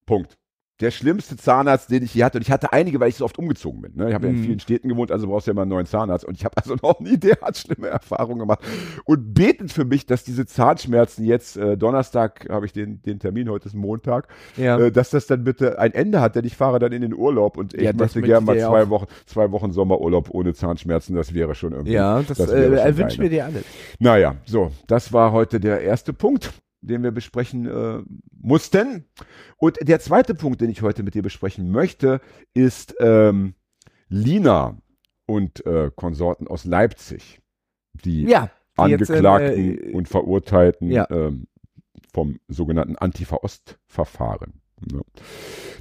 [0.05, 0.37] Punkt.
[0.81, 2.37] Der schlimmste Zahnarzt, den ich je hatte.
[2.39, 3.95] Und ich hatte einige, weil ich so oft umgezogen bin.
[3.95, 4.09] Ne?
[4.09, 4.43] Ich habe ja in Mhm.
[4.45, 6.25] vielen Städten gewohnt, also brauchst du ja immer einen neuen Zahnarzt.
[6.25, 8.59] Und ich habe also noch nie derart schlimme Erfahrungen gemacht.
[9.05, 13.49] Und betet für mich, dass diese Zahnschmerzen jetzt, äh, Donnerstag habe ich den, den Termin,
[13.49, 14.77] heute ist Montag, Ja.
[14.79, 17.57] äh, dass das dann bitte ein Ende hat, denn ich fahre dann in den Urlaub
[17.57, 18.89] und ich Ja, das möchte gerne mal zwei auch.
[18.89, 21.15] Wochen, zwei Wochen Sommerurlaub ohne Zahnschmerzen.
[21.15, 21.93] Das wäre schon irgendwie.
[21.93, 23.11] ja, das, wäre äh, geil.
[23.17, 23.63] wir dir alles.
[23.99, 28.03] Naja, so, das war heute der erste Punkt, den wir besprechen äh,
[28.41, 29.05] mussten.
[29.57, 32.21] Und der zweite Punkt, den ich heute mit dir besprechen möchte,
[32.53, 33.53] ist ähm,
[34.09, 34.77] Lina
[35.25, 37.39] und äh, Konsorten aus Leipzig,
[37.93, 38.49] die Ja.
[38.77, 41.07] die jetzt, Angeklagten äh, und Verurteilten ja.
[41.09, 41.47] ähm,
[42.13, 44.61] vom sogenannten Antifa-Ost-Verfahren.
[44.91, 45.01] Ne?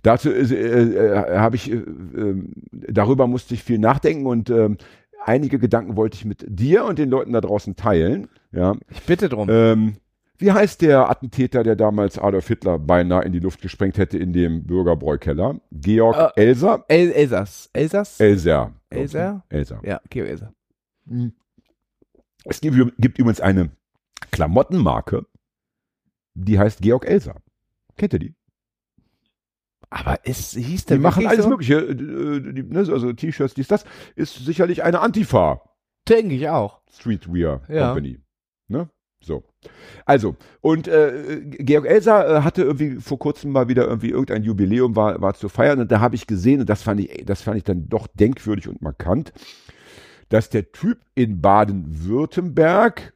[0.02, 4.76] Dazu äh, äh, habe ich, äh, äh, darüber musste ich viel nachdenken und ähm,
[5.24, 8.28] einige Gedanken wollte ich mit dir und den Leuten da draußen teilen.
[8.52, 8.76] Ja.
[8.90, 9.48] Ich bitte drum.
[9.50, 9.94] Ähm,
[10.40, 14.32] wie heißt der Attentäter, der damals Adolf Hitler beinahe in die Luft gesprengt hätte in
[14.32, 15.60] dem Bürgerbräukeller?
[15.70, 16.84] Georg Äh, Elser?
[16.88, 17.70] El Elsass.
[17.72, 18.18] Elsass?
[18.20, 18.72] Elser.
[18.90, 19.44] Elser?
[19.48, 19.80] Elser.
[19.84, 20.52] ja, Georg Elser.
[22.44, 23.70] Es gibt, gibt übrigens eine
[24.30, 25.26] Klamottenmarke,
[26.34, 27.36] die heißt Georg Elser.
[27.96, 28.34] Kennt ihr die?
[29.90, 31.50] Aber ist, hieß Die der machen wirklich alles so?
[31.50, 35.62] Mögliche, äh, die, ne, also T-Shirts, dies, das, ist sicherlich eine Antifa
[36.08, 36.80] Denke ich auch.
[36.90, 37.88] Streetwear Ja.
[37.88, 38.20] Company.
[38.68, 38.88] Ne?
[39.22, 39.44] So.
[40.06, 44.96] Also, und äh, Georg Elser äh, hatte irgendwie vor kurzem mal wieder irgendwie irgendein Jubiläum
[44.96, 47.58] war, war zu feiern und da habe ich gesehen, und das fand ich, das fand
[47.58, 49.32] ich dann doch denkwürdig und markant,
[50.30, 53.12] dass der Typ in Baden-Württemberg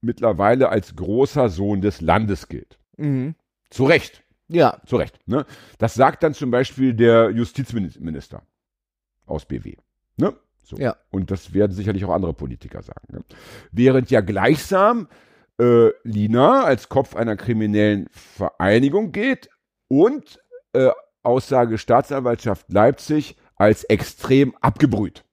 [0.00, 2.78] mittlerweile als großer Sohn des Landes gilt.
[2.96, 3.34] Mhm.
[3.70, 4.22] Zu Recht.
[4.48, 4.80] Ja.
[4.86, 5.18] Zu Recht.
[5.26, 5.44] Ne?
[5.78, 8.42] Das sagt dann zum Beispiel der Justizminister
[9.26, 9.76] aus BW.
[10.16, 10.34] Ne?
[10.62, 10.76] So.
[10.76, 10.96] Ja.
[11.10, 13.06] Und das werden sicherlich auch andere Politiker sagen.
[13.12, 13.24] Ne?
[13.72, 15.08] Während ja gleichsam
[15.58, 19.48] äh, Lina als Kopf einer kriminellen Vereinigung geht
[19.88, 20.40] und
[20.72, 20.90] äh,
[21.22, 25.24] Aussage Staatsanwaltschaft Leipzig als extrem abgebrüht.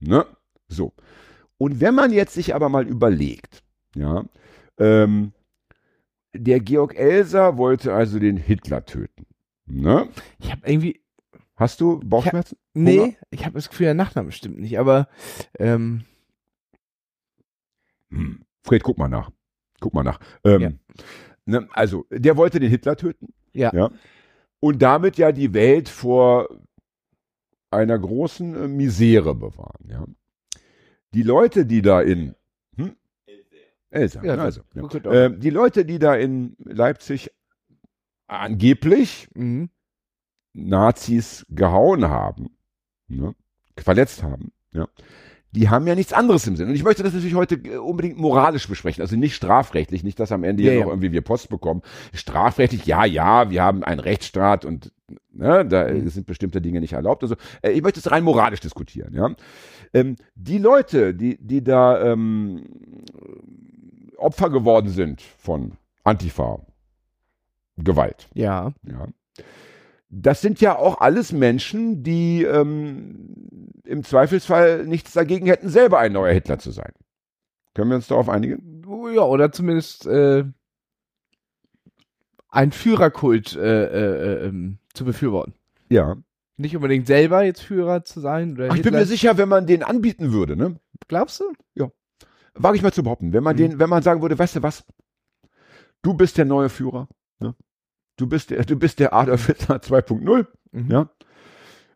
[0.00, 0.26] Ne?
[0.68, 0.92] So.
[1.58, 3.62] Und wenn man jetzt sich aber mal überlegt,
[3.94, 4.24] ja,
[4.78, 5.32] ähm,
[6.34, 9.26] der Georg Elser wollte also den Hitler töten.
[9.66, 10.08] Ne?
[10.40, 11.02] Ich habe irgendwie,
[11.62, 12.56] Hast du Bauchschmerzen?
[12.74, 12.90] Hunger?
[12.90, 15.08] nee, ich habe das Gefühl, der Nachname stimmt nicht, aber
[15.58, 16.04] ähm,
[18.12, 18.44] Hm.
[18.62, 19.30] Fred, guck mal nach.
[19.80, 20.20] Guck mal nach.
[20.44, 20.70] Ähm, Ja.
[21.46, 23.32] ne, also, der wollte den Hitler töten.
[23.52, 23.72] Ja.
[23.74, 23.90] ja.
[24.60, 26.48] Und damit ja die Welt vor
[27.70, 29.88] einer großen äh, Misere bewahren.
[29.88, 30.04] Ja.
[31.14, 32.34] Die Leute, die da in
[32.76, 32.96] hm?
[33.90, 34.88] Elsa, Ja, also, ja.
[35.12, 37.30] Ähm, die Leute, die da in Leipzig
[38.26, 39.68] angeblich mhm.
[40.54, 42.56] Nazis gehauen haben,
[43.08, 43.34] ne,
[43.76, 44.88] verletzt haben, ja,
[45.52, 46.68] die haben ja nichts anderes im Sinn.
[46.68, 50.32] Und ich möchte das natürlich heute äh, unbedingt moralisch besprechen, also nicht strafrechtlich, nicht, dass
[50.32, 50.84] am Ende Ja, hier ja.
[50.84, 51.82] noch irgendwie wir Post bekommen.
[52.14, 54.92] Strafrechtlich, ja, ja, wir haben einen Rechtsstaat und
[55.30, 56.08] ne, da Mhm.
[56.08, 57.22] sind bestimmte Dinge nicht erlaubt.
[57.22, 59.30] Also äh, ich möchte es rein moralisch diskutieren, ja.
[59.94, 62.64] Ähm, die Leute, die, die da ähm,
[64.16, 66.60] Opfer geworden sind von Antifa,
[67.76, 69.06] Gewalt, ja, ja.
[70.14, 73.34] Das sind ja auch alles Menschen, die ähm,
[73.84, 76.92] im Zweifelsfall nichts dagegen hätten, selber ein neuer Hitler zu sein.
[77.74, 78.82] Können wir uns darauf einigen?
[79.14, 80.44] ja, oder zumindest äh,
[82.48, 85.54] ein Führerkult äh, äh, äh, ähm, zu befürworten.
[85.88, 86.16] Ja.
[86.58, 88.58] Nicht unbedingt selber jetzt Führer zu sein.
[88.68, 90.78] Ach, ich bin mir sicher, wenn man den anbieten würde, ne?
[91.08, 91.44] Glaubst du?
[92.54, 93.58] Wage ich mal zu behaupten, wenn man Mhm.
[93.58, 94.84] den, wenn man sagen würde, weißt du was?
[96.02, 97.54] Du bist der neue Führer, ne?
[98.16, 100.90] Du bist der, du bist der Adolf Hitler 2.0, Mhm.
[100.90, 101.08] ja?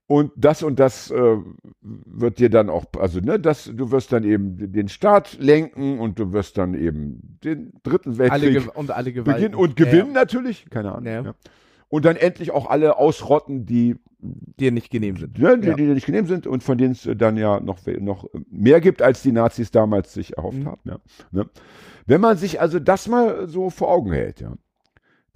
[0.08, 1.36] Und das und das äh,
[1.82, 6.20] wird dir dann auch, also ne, das, du wirst dann eben den Staat lenken und
[6.20, 9.36] du wirst dann eben den dritten Alle Weltkrieg Ge und alle Gewalt.
[9.36, 11.06] beginnen und gewinnen natürlich, keine Ahnung.
[11.06, 11.22] Ja.
[11.22, 11.34] Ja.
[11.88, 15.38] Und dann endlich auch alle ausrotten, die, die nicht genehm sind.
[15.40, 15.74] ne, die, Ja.
[15.74, 19.22] die nicht genehm sind und von denen es dann ja noch, noch mehr gibt, als
[19.22, 20.66] die Nazis damals sich erhofft Mhm.
[20.66, 20.80] haben.
[20.84, 20.98] Ja.
[21.32, 21.46] Ne?
[22.06, 24.54] Wenn man sich also das mal so vor Augen hält, ja,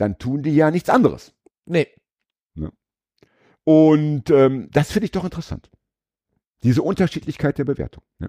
[0.00, 1.34] dann tun die ja nichts anderes.
[1.66, 1.88] Nee.
[3.64, 5.70] Und ähm, das finde ich doch interessant.
[6.62, 8.02] Diese Unterschiedlichkeit der Bewertung.
[8.18, 8.28] Ja.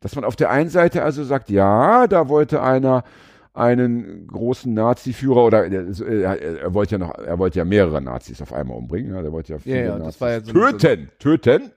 [0.00, 3.04] Dass man auf der einen Seite also sagt, ja, da wollte einer
[3.52, 8.40] einen großen Nazi-Führer oder äh, er, er wollte ja noch, er wollte ja mehrere Nazis
[8.40, 9.14] auf einmal umbringen.
[9.14, 11.72] Ja, der wollte ja viele ja, Nazis war ja so- töten, töten.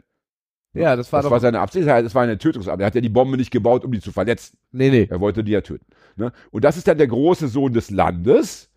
[0.74, 1.32] Ja, das war das doch.
[1.32, 1.88] war seine Absicht.
[1.88, 2.82] Das war eine Tötungsabsicht.
[2.82, 4.58] Er hat ja die Bombe nicht gebaut, um die zu verletzen.
[4.72, 5.08] nee, nee.
[5.10, 5.86] Er wollte die ja töten.
[6.16, 6.32] Ne?
[6.52, 8.71] Und das ist dann der große Sohn des Landes,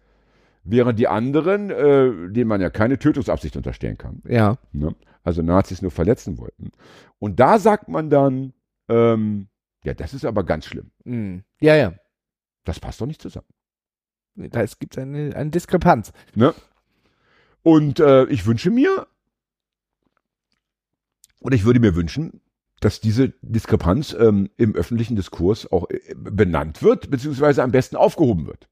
[0.64, 4.56] während die anderen, äh, denen man ja keine Tötungsabsicht unterstellen kann, Ja.
[4.72, 4.94] ne?
[5.22, 6.72] also Nazis nur verletzen wollten.
[7.18, 8.52] Und da sagt man dann,
[8.88, 9.48] ähm,
[9.84, 10.90] ja, das ist aber ganz schlimm.
[11.04, 11.44] Mhm.
[11.60, 11.94] Ja, ja.
[12.64, 13.46] Das passt doch nicht zusammen.
[14.36, 16.12] Da es gibt eine, eine Diskrepanz.
[16.34, 16.54] Ne?
[17.62, 19.06] Und äh, ich wünsche mir,
[21.40, 22.40] oder ich würde mir wünschen,
[22.80, 28.46] dass diese Diskrepanz ähm, im öffentlichen Diskurs auch äh, benannt wird, beziehungsweise am besten aufgehoben
[28.46, 28.68] wird.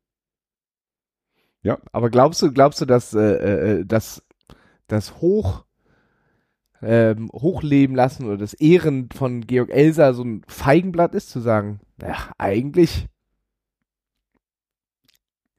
[1.92, 4.22] Aber glaubst du, glaubst du, dass äh, äh, das,
[4.88, 5.64] das Hoch
[6.83, 11.81] ähm, hochleben lassen oder das Ehren von Georg Elser so ein Feigenblatt ist, zu sagen,
[12.01, 13.07] ja, eigentlich,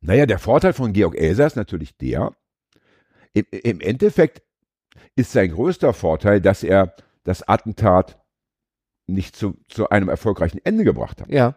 [0.02, 2.36] Naja, der Vorteil von Georg Elser ist natürlich der,
[3.34, 4.44] im, im Endeffekt
[5.16, 8.20] ist sein größter Vorteil, dass er das Attentat
[9.08, 11.30] nicht zu, zu einem erfolgreichen Ende gebracht hat.
[11.30, 11.56] ja,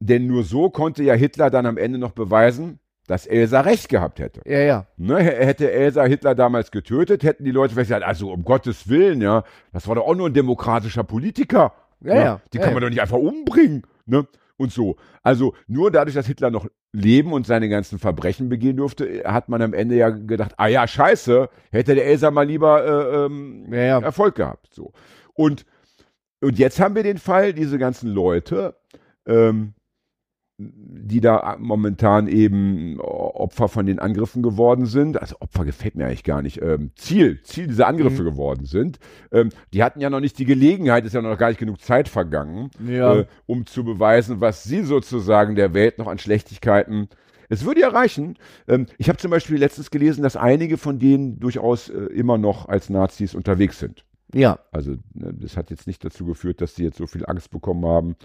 [0.00, 2.80] Denn nur so konnte ja Hitler dann am Ende noch beweisen,
[3.12, 4.40] dass Elsa recht gehabt hätte.
[4.46, 8.42] ja, ja, Ne, hätte Elsa Hitler damals getötet, hätten die Leute vielleicht gesagt, also um
[8.42, 11.74] Gottes Willen, ja, das war doch auch nur ein demokratischer Politiker.
[12.00, 12.20] Ja, ne?
[12.20, 12.74] ja, Die ja, kann ja.
[12.74, 13.82] man doch nicht einfach umbringen.
[14.06, 14.26] Ne?
[14.56, 14.96] Und so.
[15.22, 19.60] Also nur dadurch, dass Hitler noch leben und seine ganzen Verbrechen begehen durfte, hat man
[19.60, 23.82] am Ende ja gedacht, ah ja, scheiße, hätte der Elsa mal lieber äh, ähm, ja,
[23.82, 23.98] ja.
[24.00, 24.72] Erfolg gehabt.
[24.72, 24.92] So.
[25.34, 25.66] Und,
[26.40, 28.74] und jetzt haben wir den Fall, diese ganzen Leute,
[29.26, 29.74] ähm,
[30.58, 36.24] die da momentan eben Opfer von den Angriffen geworden sind, also Opfer gefällt mir eigentlich
[36.24, 38.98] gar nicht, ähm, Ziel, Ziel dieser Angriffe geworden sind,
[39.32, 42.08] ähm, die hatten ja noch nicht die Gelegenheit, ist ja noch gar nicht genug Zeit
[42.08, 43.20] vergangen, Ja.
[43.20, 47.08] äh, um zu beweisen, was sie sozusagen der Welt noch an Schlechtigkeiten
[47.48, 48.38] es würde ja reichen.
[48.66, 52.66] Ähm, ich habe zum Beispiel letztens gelesen, dass einige von denen durchaus äh, immer noch
[52.66, 54.04] als Nazis unterwegs sind.
[54.32, 54.58] ja.
[54.70, 57.84] Also ne, das hat jetzt nicht dazu geführt, dass sie jetzt so viel Angst bekommen
[57.84, 58.16] haben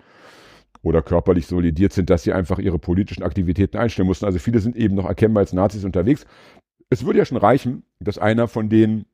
[0.88, 4.26] oder körperlich solidiert sind, dass sie einfach ihre politischen Aktivitäten einstellen mussten.
[4.26, 6.26] Also viele sind eben noch erkennbar als Nazis unterwegs.
[6.90, 9.06] Es würde ja schon reichen, dass einer von denen,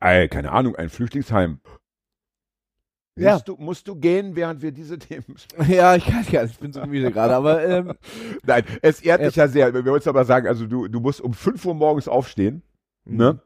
[0.00, 1.60] äh, keine Ahnung, ein Flüchtlingsheim.
[3.16, 3.34] Ja.
[3.34, 5.74] Musst, du, musst du gehen, während wir diese Themen besprechen?
[5.74, 7.94] Ja, ich kann gar nicht, ich bin so müde gerade, aber ähm,
[8.44, 9.72] Nein, es ehrt dich ja sehr.
[9.72, 12.62] Wir uns aber sagen, also du, du musst um 5 Uhr morgens aufstehen,
[13.04, 13.40] ne?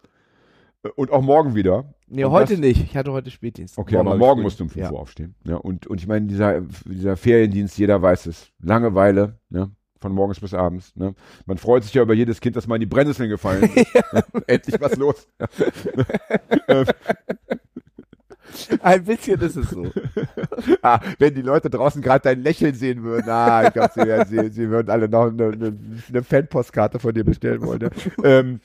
[0.95, 1.93] Und auch morgen wieder.
[2.09, 2.83] Nee, Und heute das- nicht.
[2.83, 3.79] Ich hatte heute Spätdienst.
[3.79, 4.93] Okay, Morgen aber morgen musst du um 5 ja.
[4.93, 5.35] Uhr aufstehen.
[5.45, 8.51] Ja, und, und ich meine, dieser, dieser Feriendienst, jeder weiß es.
[8.61, 9.71] Langeweile, ne?
[10.01, 10.95] Von morgens bis abends.
[10.95, 11.15] Ne?
[11.45, 13.87] Man freut sich ja über jedes Kind, das mal in die Brennnesseln gefallen ist.
[14.47, 15.27] Endlich was los.
[18.81, 19.87] Ein bisschen ist es so.
[20.83, 24.51] ah, wenn die Leute draußen gerade dein Lächeln sehen würden, ah, ich glaube, sie, sie,
[24.51, 27.81] sie würden alle noch eine, eine, Fanpostkarte von dir bestellen wollen.
[27.81, 27.91] Ja.
[28.25, 28.61] ähm,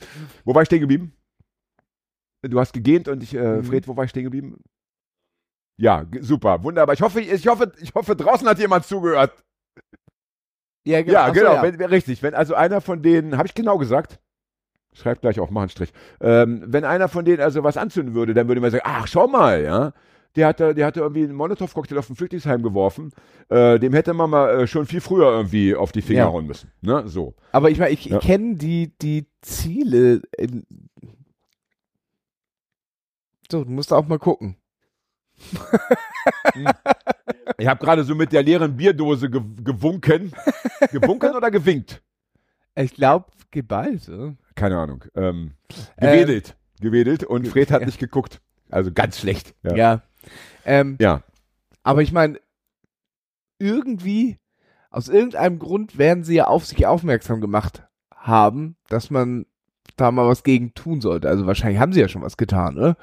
[0.45, 1.13] wo war ich stehen geblieben?
[2.49, 3.63] Du hast gegähnt und ich, äh, Mhm.
[3.63, 4.58] Fred, wo war ich stehen geblieben?
[5.77, 6.93] Ja, super, wunderbar.
[6.93, 9.34] Ich hoffe, ich hoffe, ich hoffe, draußen hat jemand zugehört.
[10.86, 11.63] Ja, Ja, Ach so, genau, ja.
[11.63, 12.21] Wenn, richtig.
[12.21, 14.19] Wenn also einer von denen, habe ich genau gesagt,
[14.93, 15.93] schreibt gleich auf, mach einen Strich.
[16.21, 19.27] Ähm, wenn einer von denen also was anzünden würde, dann würde man sagen, ach, schau
[19.27, 19.93] mal, ja.
[20.36, 23.12] Der hatte, der hatte irgendwie einen Molotow-Cocktail auf ein Flüchtlingsheim geworfen.
[23.49, 26.25] Äh, dem hätte man mal äh, schon viel früher irgendwie auf die Finger Ja.
[26.27, 26.71] hauen müssen.
[26.82, 27.03] Ne?
[27.08, 27.36] So.
[27.51, 28.17] Aber ich meine, ich, Ja.
[28.17, 30.21] ich kenne die, die Ziele.
[33.53, 34.55] So, du musst auch mal gucken.
[37.59, 40.33] Ich habe gerade so mit der leeren Bierdose ge gewunken.
[40.91, 42.01] gewunken oder gewinkt?
[42.73, 44.09] Ich glaube, geballt.
[44.09, 44.35] Oder?
[44.55, 45.05] Keine Ahnung.
[45.13, 45.53] Ähm,
[45.97, 46.57] Ähm, gewedelt.
[46.81, 47.85] gewedelt und Fred hat ja.
[47.85, 48.41] nicht geguckt.
[48.71, 49.53] Also ganz schlecht.
[49.61, 49.75] Ja.
[49.75, 50.01] Ja.
[50.65, 51.21] Ähm, ja.
[51.83, 52.39] aber ich meine,
[53.59, 54.39] irgendwie,
[54.89, 57.83] aus irgendeinem Grund werden sie ja auf sich aufmerksam gemacht
[58.15, 59.45] haben, dass man
[59.95, 61.29] da mal was gegen tun sollte.
[61.29, 62.95] Also wahrscheinlich haben sie ja schon was getan, ne?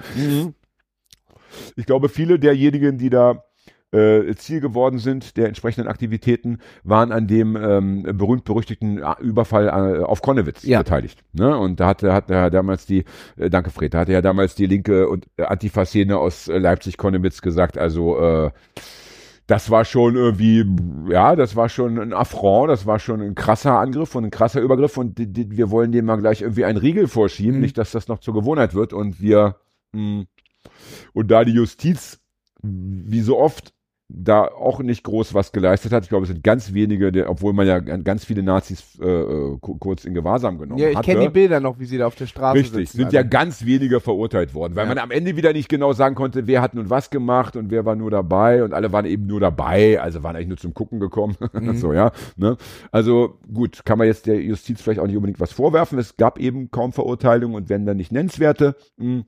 [1.77, 3.45] Ich glaube, viele derjenigen, die da
[3.93, 10.05] äh, Ziel geworden sind der entsprechenden Aktivitäten, waren an dem ähm, berühmt-berüchtigten äh, Überfall äh,
[10.05, 10.79] auf Konnewitz Ja.
[10.79, 11.25] beteiligt.
[11.33, 11.57] Ne?
[11.59, 13.05] Und da hatte, hat er damals die,
[13.37, 17.43] äh, danke Fred, da hatte ja damals die linke und äh, Antifa-Szene aus äh, Leipzig-Konnewitz
[17.43, 18.51] gesagt, also äh,
[19.51, 20.65] das war schon irgendwie,
[21.11, 24.61] ja, das war schon ein Affront, das war schon ein krasser Angriff und ein krasser
[24.61, 27.61] Übergriff und die, die, wir wollen dem mal gleich irgendwie einen Riegel vorschieben, Mhm.
[27.63, 29.57] nicht, dass das noch zur Gewohnheit wird und wir,
[29.93, 30.25] mh,
[31.15, 32.21] und da die Justiz,
[32.63, 33.75] wie so oft,
[34.13, 36.03] da auch nicht groß was geleistet hat.
[36.03, 39.57] Ich glaube, es sind ganz wenige, der, obwohl man ja ganz viele Nazis äh, äh,
[39.61, 41.05] ku- kurz in Gewahrsam genommen Ja, ich hat.
[41.05, 41.27] kenne ne?
[41.27, 42.97] die Bilder noch, wie sie da auf der Straße Richtig, sitzen.
[42.97, 43.17] sind Alter.
[43.19, 44.89] ja ganz wenige verurteilt worden, weil Ja.
[44.89, 47.85] man am Ende wieder nicht genau sagen konnte, wer hat nun was gemacht und wer
[47.85, 50.99] war nur dabei und alle waren eben nur dabei, also waren eigentlich nur zum Gucken
[51.01, 51.37] gekommen.
[51.53, 51.77] Mhm.
[51.77, 52.11] so, ja.
[52.37, 52.57] Ne?
[52.91, 55.99] Also gut, kann man jetzt der Justiz vielleicht auch nicht unbedingt was vorwerfen.
[55.99, 58.77] Es gab eben kaum Verurteilungen und wenn dann nicht nennenswerte.
[58.97, 59.23] Mh.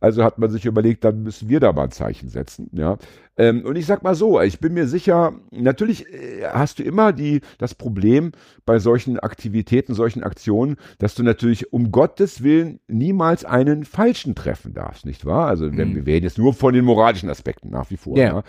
[0.00, 2.68] Also hat man sich überlegt, dann müssen wir da mal ein Zeichen setzen.
[2.72, 2.98] Ja.
[3.38, 7.14] Ähm, und ich sag mal so, ich bin mir sicher, natürlich äh, hast du immer
[7.14, 8.32] die, das Problem
[8.66, 14.74] bei solchen Aktivitäten, solchen Aktionen, dass du natürlich um Gottes Willen niemals einen Falschen treffen
[14.74, 15.46] darfst, nicht wahr?
[15.46, 15.94] Also wenn, Mhm.
[16.06, 18.18] wir reden jetzt nur von den moralischen Aspekten nach wie vor.
[18.18, 18.22] Ja.
[18.22, 18.42] Ja.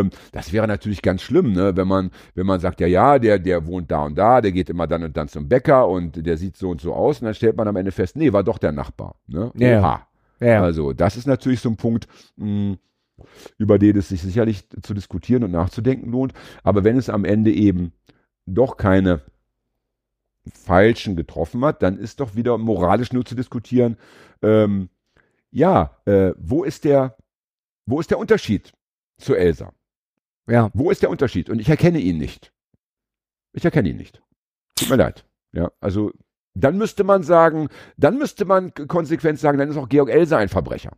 [0.00, 1.74] Ähm, das wäre natürlich ganz schlimm, ne?
[1.74, 4.68] wenn man, wenn man sagt, ja, ja, der, der wohnt da und da, der geht
[4.68, 7.34] immer dann und dann zum Bäcker und der sieht so und so aus und dann
[7.34, 9.14] stellt man am Ende fest, nee, war doch der Nachbar.
[9.28, 9.50] Ne?
[9.56, 9.80] Ja.
[9.80, 10.06] Oha.
[10.40, 10.62] Ja.
[10.62, 12.76] Also, das ist natürlich so ein Punkt, mh,
[13.58, 16.34] über den es sich sicherlich zu diskutieren und nachzudenken lohnt.
[16.62, 17.92] Aber wenn es am Ende eben
[18.46, 19.22] doch keine
[20.52, 23.96] Falschen getroffen hat, dann ist doch wieder moralisch nur zu diskutieren,
[24.42, 24.90] ähm,
[25.50, 27.16] ja, äh, wo ist der,
[27.86, 28.72] wo ist der Unterschied
[29.18, 29.72] zu Elsa?
[30.48, 30.70] ja.
[30.74, 31.50] Wo ist der Unterschied?
[31.50, 32.52] Und ich erkenne ihn nicht.
[33.52, 34.22] Ich erkenne ihn nicht.
[34.76, 35.24] Tut mir leid.
[35.52, 36.12] Ja, also
[36.56, 40.48] dann müsste man sagen, dann müsste man konsequent sagen, dann ist auch Georg Elser ein
[40.48, 40.92] Verbrecher.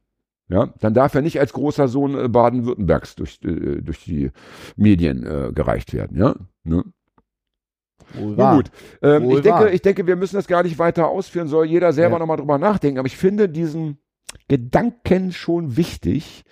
[0.50, 4.30] Ja, dann darf er nicht als großer Sohn äh, Baden-Württembergs durch, äh, durch die
[4.76, 6.16] Medien äh, gereicht werden.
[6.16, 6.84] Ja, ne?
[8.14, 8.70] Wohl gut.
[9.02, 9.72] Ähm, Wohl ich, denke, wahr.
[9.72, 12.18] ich denke, wir müssen das gar nicht weiter ausführen, soll jeder selber Ja.
[12.20, 12.98] nochmal drüber nachdenken.
[12.98, 13.98] Aber ich finde diesen
[14.48, 16.44] Gedanken schon wichtig,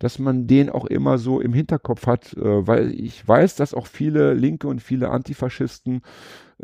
[0.00, 3.86] dass man den auch immer so im Hinterkopf hat, äh, weil ich weiß, dass auch
[3.86, 6.02] viele Linke und viele Antifaschisten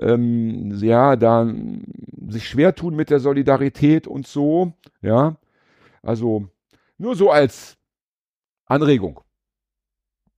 [0.00, 1.84] ähm, ja da mm,
[2.28, 4.72] sich schwer tun mit der Solidarität und so.
[5.02, 5.36] Ja,
[6.02, 6.48] also
[6.98, 7.76] nur so als
[8.64, 9.20] Anregung.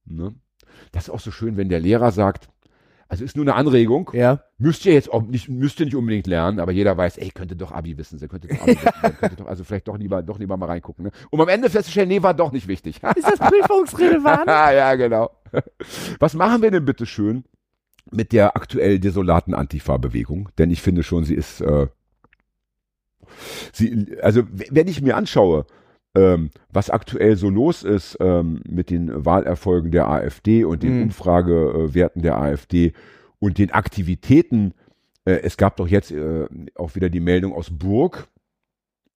[0.05, 0.35] Ne?
[0.91, 2.49] Das ist auch so schön, wenn der Lehrer sagt,
[3.11, 4.43] also ist nur eine Anregung, Ja.
[4.59, 7.57] müsst ihr jetzt auch nicht, müsst ihr nicht unbedingt lernen, aber jeder weiß, ey, könnte
[7.57, 10.23] doch Abi wissen, sie könnte doch Abi wissen, ihr könntet doch, also vielleicht doch lieber,
[10.23, 11.07] doch lieber mal reingucken.
[11.07, 11.11] Ne?
[11.31, 13.01] Um am Ende festzustellen, nee, war doch nicht wichtig.
[13.17, 14.47] Ist das prüfungsrelevant?
[14.47, 15.31] ja, genau.
[16.21, 17.45] Was machen wir denn bitte schön
[18.11, 20.51] mit der aktuell desolaten Antifa-Bewegung?
[20.59, 21.87] Denn ich finde schon, sie ist, äh,
[23.73, 25.67] sie, also wenn ich mir anschaue,
[26.15, 31.03] ähm, was aktuell so los ist ähm, mit den Wahlerfolgen der AfD und den Mhm.
[31.05, 32.93] Umfragewerten der AfD
[33.39, 34.75] und den Aktivitäten,
[35.25, 38.29] äh, es gab doch jetzt äh, auch wieder die Meldung aus Burg,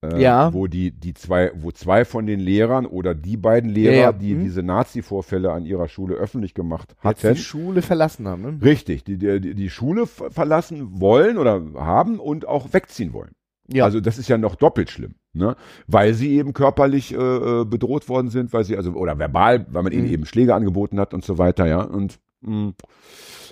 [0.05, 0.53] äh, Ja.
[0.53, 4.13] wo die, die zwei, wo zwei von den Lehrern oder die beiden Lehrer, Ja, ja.
[4.13, 4.45] die Mhm.
[4.45, 8.43] diese Nazi-Vorfälle an ihrer Schule öffentlich gemacht Jetzt hatten, die Schule verlassen haben.
[8.43, 8.59] Ne?
[8.63, 13.33] richtig, die, die, die Schule ver- verlassen wollen oder haben und auch wegziehen wollen.
[13.69, 13.85] Ja.
[13.85, 15.57] Also das ist ja noch doppelt schlimm, ne?
[15.87, 19.83] Weil sie eben körperlich äh, äh, bedroht worden sind, weil sie also oder verbal, weil
[19.83, 20.13] man ihnen Mhm.
[20.13, 21.83] eben Schläge angeboten hat und so weiter, ja.
[21.83, 22.73] Und mh,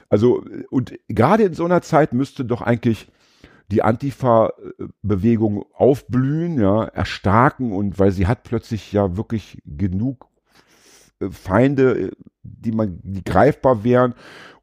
[0.09, 3.09] also und gerade in so einer Zeit müsste doch eigentlich
[3.71, 10.27] die Antifa-Bewegung aufblühen, ja, erstarken und weil sie hat plötzlich ja wirklich genug
[11.21, 12.11] äh, Feinde,
[12.43, 14.15] die man, die greifbar wären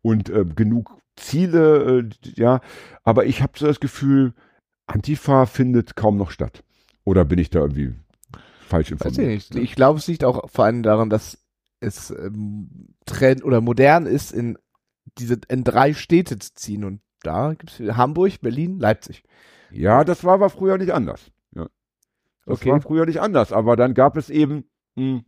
[0.01, 2.59] und äh, genug Ziele, äh, ja.
[3.03, 4.33] Aber ich habe so das Gefühl,
[4.87, 6.63] Antifa findet kaum noch statt.
[7.07, 7.93] Oder bin ich da irgendwie
[8.67, 9.31] falsch Weiß informiert?
[9.31, 9.63] ich nicht.
[9.63, 11.37] Ich glaube, es liegt auch vor allem daran, dass
[11.79, 14.57] es ähm, Trend oder modern ist, in
[15.17, 16.83] diese in drei Städte zu ziehen.
[16.83, 19.23] Und da gibt es Hamburg, Berlin, Leipzig.
[19.71, 21.31] Ja, das war aber früher nicht anders.
[21.55, 21.67] Ja.
[22.45, 22.71] Das Okay.
[22.71, 23.53] war früher nicht anders.
[23.53, 24.65] Aber dann gab es eben,
[24.95, 25.21] mh,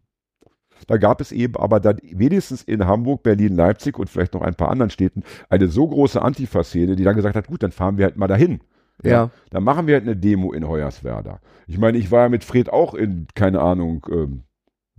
[0.88, 4.56] da gab es eben aber dann wenigstens in Hamburg, Berlin, Leipzig und vielleicht noch ein
[4.56, 8.04] paar anderen Städten eine so große Antifa-Szene, die dann gesagt hat, gut, dann fahren wir
[8.06, 8.60] halt mal dahin.
[9.04, 9.30] Ja.
[9.52, 11.40] Dann machen wir halt eine Demo in Hoyerswerda.
[11.68, 14.44] Ich meine, ich war ja mit Fred auch in, keine Ahnung, ähm,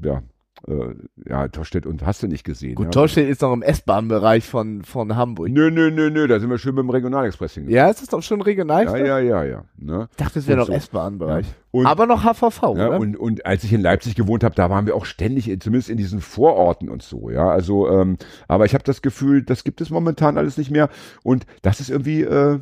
[0.02, 0.22] ja,
[0.68, 0.94] äh,
[1.28, 2.74] ja, Torstedt und hast du nicht gesehen.
[2.74, 2.90] Gut, ja.
[2.90, 5.48] Torstedt ist noch im S-Bahn-Bereich von, von Hamburg.
[5.50, 7.76] Nö, nö, nö, nö, da sind wir schön mit dem Regionalexpress hingefahren.
[7.86, 8.84] Ja, ist das doch schon regional?
[8.84, 9.64] Ja, ja, ja, ja.
[9.78, 10.08] Ne?
[10.10, 10.72] Ich dachte, es wäre noch so.
[10.72, 11.46] S-Bahn-Bereich.
[11.70, 13.00] Und, Aber noch HVV, ja, oder?
[13.00, 15.88] und, und als ich in Leipzig gewohnt habe, da waren wir auch ständig, in- zumindest
[15.90, 17.48] in diesen Vororten und so, ja.
[17.50, 18.16] Also, ähm,
[18.48, 20.88] aber ich habe das Gefühl, das gibt es momentan alles nicht mehr.
[21.22, 22.60] Und das ist irgendwie äh,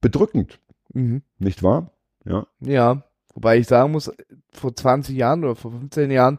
[0.00, 0.60] bedrückend,
[0.94, 1.22] mhm.
[1.38, 1.90] nicht wahr?
[2.24, 2.46] Ja.
[2.60, 4.10] Ja, wobei ich sagen muss,
[4.52, 6.38] vor 20 Jahren oder vor 15 Jahren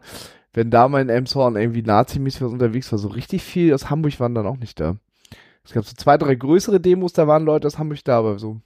[0.55, 4.19] wenn da mal in Elmshorn irgendwie Nazi-mäßig was unterwegs war, so richtig viel aus Hamburg
[4.19, 4.95] waren dann auch nicht da.
[5.63, 8.61] Es gab so zwei, drei größere Demos, da waren Leute aus Hamburg da, aber so.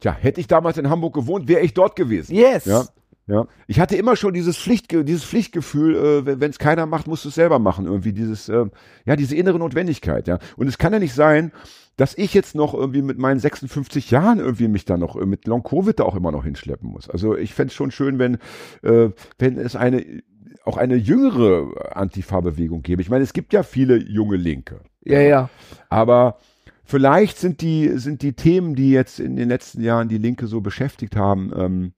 [0.00, 2.34] Tja, hätte ich damals in Hamburg gewohnt, wäre ich dort gewesen.
[2.34, 2.64] Yes!
[2.64, 2.86] Ja.
[3.28, 7.24] Ja, ich hatte immer schon dieses, Pflicht, dieses Pflichtgefühl, äh, wenn es keiner macht, musst
[7.24, 7.86] du es selber machen.
[7.86, 8.66] Irgendwie dieses, äh,
[9.04, 10.26] ja, diese innere Notwendigkeit.
[10.26, 11.52] Ja, und es kann ja nicht sein,
[11.96, 15.46] dass ich jetzt noch irgendwie mit meinen 56 Jahren irgendwie mich da noch äh, mit
[15.46, 17.08] Long Covid da auch immer noch hinschleppen muss.
[17.08, 18.38] Also ich fände es schon schön, wenn,
[18.82, 20.22] äh, wenn es eine
[20.64, 23.02] auch eine jüngere Antifa-Bewegung gäbe.
[23.02, 24.80] Ich meine, es gibt ja viele junge Linke.
[25.04, 25.50] Ja, ja.
[25.88, 26.38] Aber
[26.84, 30.60] vielleicht sind die, sind die Themen, die jetzt in den letzten Jahren die Linke so
[30.60, 31.92] beschäftigt haben, ähm,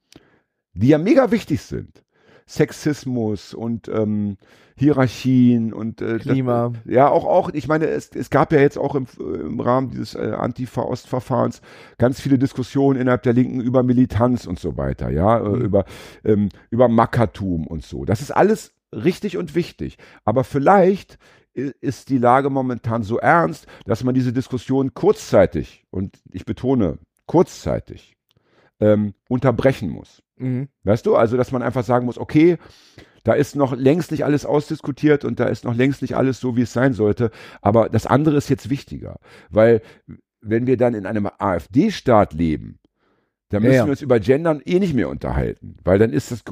[0.72, 2.03] die ja mega wichtig sind.
[2.46, 4.36] Sexismus und ähm,
[4.76, 6.70] Hierarchien und äh, Klima.
[6.70, 9.90] Das, ja, auch, auch, ich meine, es, es gab ja jetzt auch im, im Rahmen
[9.90, 11.60] dieses äh, Antifa-Ost-Verfahrens
[11.96, 15.60] ganz viele Diskussionen innerhalb der Linken über Militanz und so weiter, ja, äh, Mhm.
[15.60, 15.84] über,
[16.24, 18.04] ähm, über Mackertum und so.
[18.04, 19.96] Das ist alles richtig und wichtig.
[20.24, 21.18] Aber vielleicht
[21.54, 28.13] ist die Lage momentan so ernst, dass man diese Diskussion kurzzeitig, und ich betone, kurzzeitig,
[28.80, 30.22] ähm, unterbrechen muss.
[30.36, 30.68] Mhm.
[30.82, 32.58] Weißt du, also dass man einfach sagen muss, okay,
[33.22, 36.56] da ist noch längst nicht alles ausdiskutiert und da ist noch längst nicht alles so,
[36.56, 37.30] wie es sein sollte,
[37.62, 39.18] aber das andere ist jetzt wichtiger,
[39.50, 39.80] weil
[40.40, 42.78] wenn wir dann in einem AfD-Staat leben,
[43.48, 43.86] dann Ja, müssen ja.
[43.86, 46.42] wir uns über Gendern eh nicht mehr unterhalten, weil dann ist das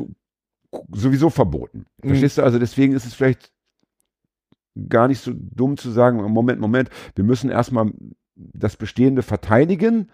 [0.93, 1.87] sowieso verboten.
[2.03, 2.09] Mhm.
[2.09, 2.43] Verstehst du?
[2.43, 3.53] Also deswegen ist es vielleicht
[4.89, 7.93] gar nicht so dumm zu sagen, Moment, Moment, wir müssen erstmal
[8.35, 10.11] das Bestehende verteidigen,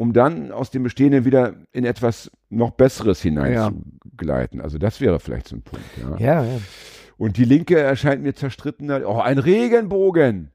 [0.00, 4.62] um dann aus dem Bestehenden wieder in etwas noch Besseres hineinzugleiten.
[4.62, 5.84] Also das wäre vielleicht so ein Punkt.
[6.00, 6.16] Ja.
[6.16, 6.58] Ja, ja.
[7.18, 9.02] Und die Linke erscheint mir zerstrittener.
[9.06, 10.52] Oh, ein Regenbogen.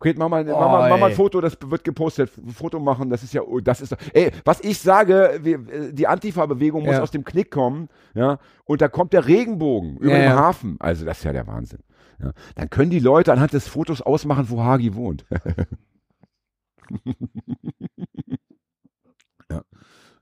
[0.00, 1.12] Okay, mach mal, mach mal, mach mal ein.
[1.14, 2.32] Foto, das wird gepostet.
[2.52, 6.08] Foto machen, das ist ja, oh, das ist, ey, was ich sage, wir, äh, die
[6.08, 7.02] Antifa-Bewegung muss Ja.
[7.02, 10.36] aus dem Knick kommen, ja, und da kommt der Regenbogen über Ja, den ja.
[10.36, 10.76] Hafen.
[10.80, 11.78] Also, das ist ja der Wahnsinn.
[12.20, 12.32] Ja.
[12.56, 15.26] Dann können die Leute anhand des Fotos ausmachen, wo Hagi wohnt.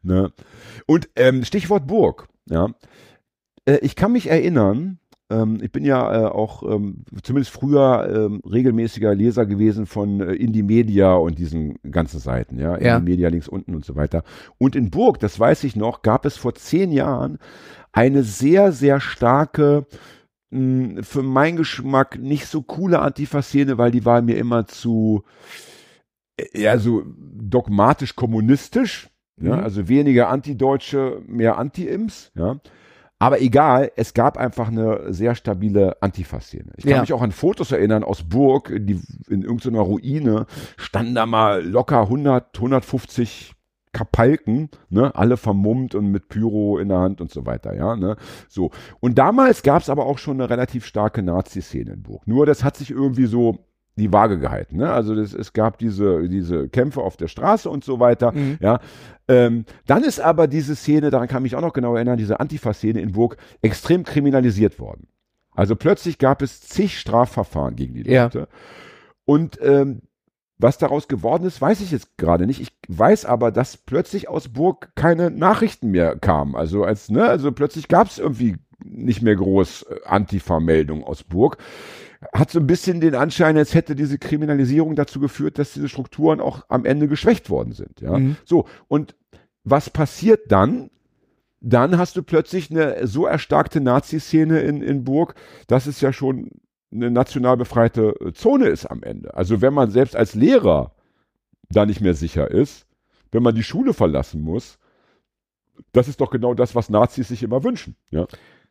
[0.09, 0.33] Ne?
[0.87, 2.71] Und ähm, Stichwort Burg, ja.
[3.67, 4.99] Äh, ich kann mich erinnern,
[5.31, 10.33] ähm, ich bin ja äh, auch ähm, zumindest früher ähm, regelmäßiger Leser gewesen von äh,
[10.33, 12.97] Indie Media und diesen ganzen Seiten, ja, Ja.
[12.97, 14.25] Indie Media links unten und so weiter.
[14.57, 17.39] Und in Burg, das weiß ich noch, gab es vor zehn Jahren
[17.93, 19.87] eine sehr, sehr starke,
[20.51, 25.25] mh, für meinen Geschmack nicht so coole Antifa-Szene, weil die war mir immer zu,
[26.39, 29.63] äh, ja, so dogmatisch kommunistisch, ja, Mhm.
[29.65, 32.57] also weniger Antideutsche, mehr Anti-Imps, ja.
[33.21, 36.71] Aber egal, es gab einfach eine sehr stabile Antifa-Szene.
[36.77, 37.01] Ich kann Ja.
[37.01, 42.09] mich auch an Fotos erinnern aus Burg, die in irgendeiner Ruine standen da mal locker
[42.09, 43.55] 100, 150
[43.93, 48.17] Kapalken, ne, alle vermummt und mit Pyro in der Hand und so weiter, ja, ne,
[48.49, 48.71] so.
[49.01, 52.25] Und damals gab es aber auch schon eine relativ starke Nazi-Szene in Burg.
[52.27, 53.59] Nur das hat sich irgendwie so
[53.99, 57.85] die Waage gehalten, ne, also das, es gab diese, diese Kämpfe auf der Straße und
[57.85, 58.57] so weiter, Mhm.
[58.61, 58.81] ja.
[59.29, 62.41] Ähm, dann ist aber diese Szene, daran kann ich mich auch noch genau erinnern, diese
[62.41, 65.09] Antifa-Szene in Burg extrem kriminalisiert worden.
[65.55, 68.25] Also plötzlich gab es zig Strafverfahren gegen die Ja.
[68.25, 68.49] Leute.
[69.27, 70.01] Und ähm,
[70.57, 72.61] was daraus geworden ist, weiß ich jetzt gerade nicht.
[72.61, 76.57] Ich weiß aber, dass plötzlich aus Burg keine Nachrichten mehr kamen.
[76.57, 81.59] Also als, ne, also plötzlich gab es irgendwie nicht mehr groß äh, Antifa-Meldungen aus Burg.
[82.33, 86.41] Hat so ein bisschen den Anschein, als hätte diese Kriminalisierung dazu geführt, dass diese Strukturen
[86.41, 88.01] auch am Ende geschwächt worden sind.
[88.01, 88.37] Ja, Mhm.
[88.45, 89.15] so und
[89.65, 90.91] was passiert dann?
[91.61, 95.35] Dann hast du plötzlich eine so erstarkte Nazi-Szene in, in Burg,
[95.67, 96.51] dass es ja schon
[96.93, 99.35] eine national befreite äh, Zone ist am Ende.
[99.35, 100.95] Also wenn man selbst als Lehrer
[101.71, 102.87] da nicht mehr sicher ist,
[103.31, 104.79] wenn man die Schule verlassen muss,
[105.93, 107.95] das ist doch genau das, was Nazis sich immer wünschen.
[108.11, 108.27] Ja,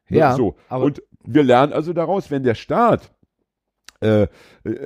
[0.09, 0.55] Ja, so.
[0.85, 3.11] Und wir lernen also daraus, wenn der Staat
[4.01, 4.27] äh,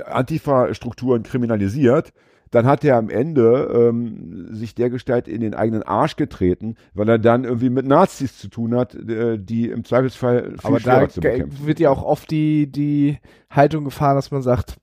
[0.05, 2.13] Antifa-Strukturen kriminalisiert,
[2.51, 7.17] dann hat er am Ende ähm, sich dergestalt in den eigenen Arsch getreten, weil er
[7.17, 11.09] dann irgendwie mit Nazis zu tun hat, äh, die im Zweifelsfall viel Aber da schwerer
[11.09, 11.65] zu bekämpfen.
[11.65, 14.77] wird ja auch oft die, die Haltung gefahren, dass man sagt,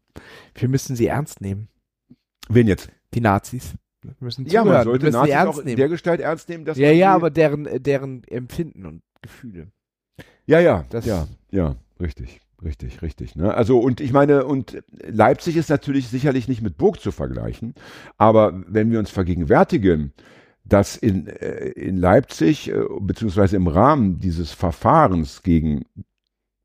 [0.55, 1.69] wir müssen sie ernst nehmen.
[2.49, 2.89] Wen jetzt?
[3.15, 3.75] Die Nazis.
[4.03, 4.67] Wir müssen Ja, zuhören.
[4.69, 5.77] man wir sollte müssen sie Nazis ernst auch nehmen.
[5.77, 9.69] dergestalt ernst nehmen, dass ja, ja, aber deren, deren Empfinden und Gefühle.
[10.47, 13.37] Ja, ja, Das- ja, ja, richtig, richtig, richtig.
[13.37, 13.53] Ne?
[13.55, 17.75] Also und ich meine, und Leipzig ist natürlich sicherlich nicht mit Burg zu vergleichen,
[18.17, 20.13] aber wenn wir uns vergegenwärtigen,
[20.65, 25.87] dass in, äh, in Leipzig, äh, beziehungsweise im Rahmen dieses Verfahrens gegen,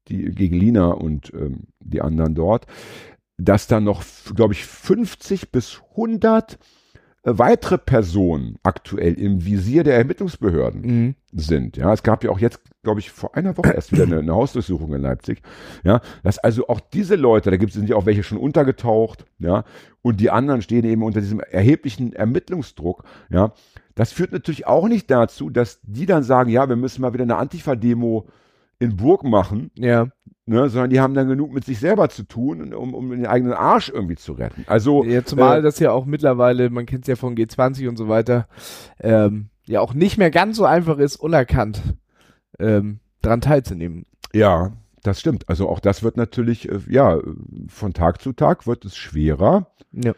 [0.09, 2.67] die, gegen Lina und ähm, die anderen dort,
[3.37, 4.03] dass da noch,
[4.35, 6.57] glaube ich, 50 bis 100 äh,
[7.23, 11.15] weitere Personen aktuell im Visier der Ermittlungsbehörden Mhm.
[11.31, 11.77] sind.
[11.77, 14.33] Ja, es gab ja auch jetzt, glaube ich, vor einer Woche erst wieder eine, eine
[14.35, 15.41] Hausdurchsuchung in Leipzig.
[15.85, 19.63] Ja, dass also auch diese Leute, da gibt es ja auch welche schon untergetaucht, ja,
[20.01, 23.53] und die anderen stehen eben unter diesem erheblichen Ermittlungsdruck, ja.
[23.95, 27.23] Das führt natürlich auch nicht dazu, dass die dann sagen, ja, wir müssen mal wieder
[27.23, 28.27] eine Antifa-Demo
[28.79, 30.07] in Burg machen, Ja.
[30.45, 33.53] Ne, sondern die haben dann genug mit sich selber zu tun, um, um den eigenen
[33.53, 34.63] Arsch irgendwie zu retten.
[34.67, 37.97] Also Ja, zumal äh, das ja auch mittlerweile, man kennt es ja von G20 und
[37.97, 38.47] so weiter,
[38.99, 41.81] ähm, ja auch nicht mehr ganz so einfach ist, unerkannt
[42.59, 44.05] ähm, dran teilzunehmen.
[44.33, 44.73] Ja,
[45.03, 45.47] das stimmt.
[45.49, 47.19] Also auch das wird natürlich, äh, ja,
[47.67, 50.13] von Tag zu Tag wird es schwerer, Ja.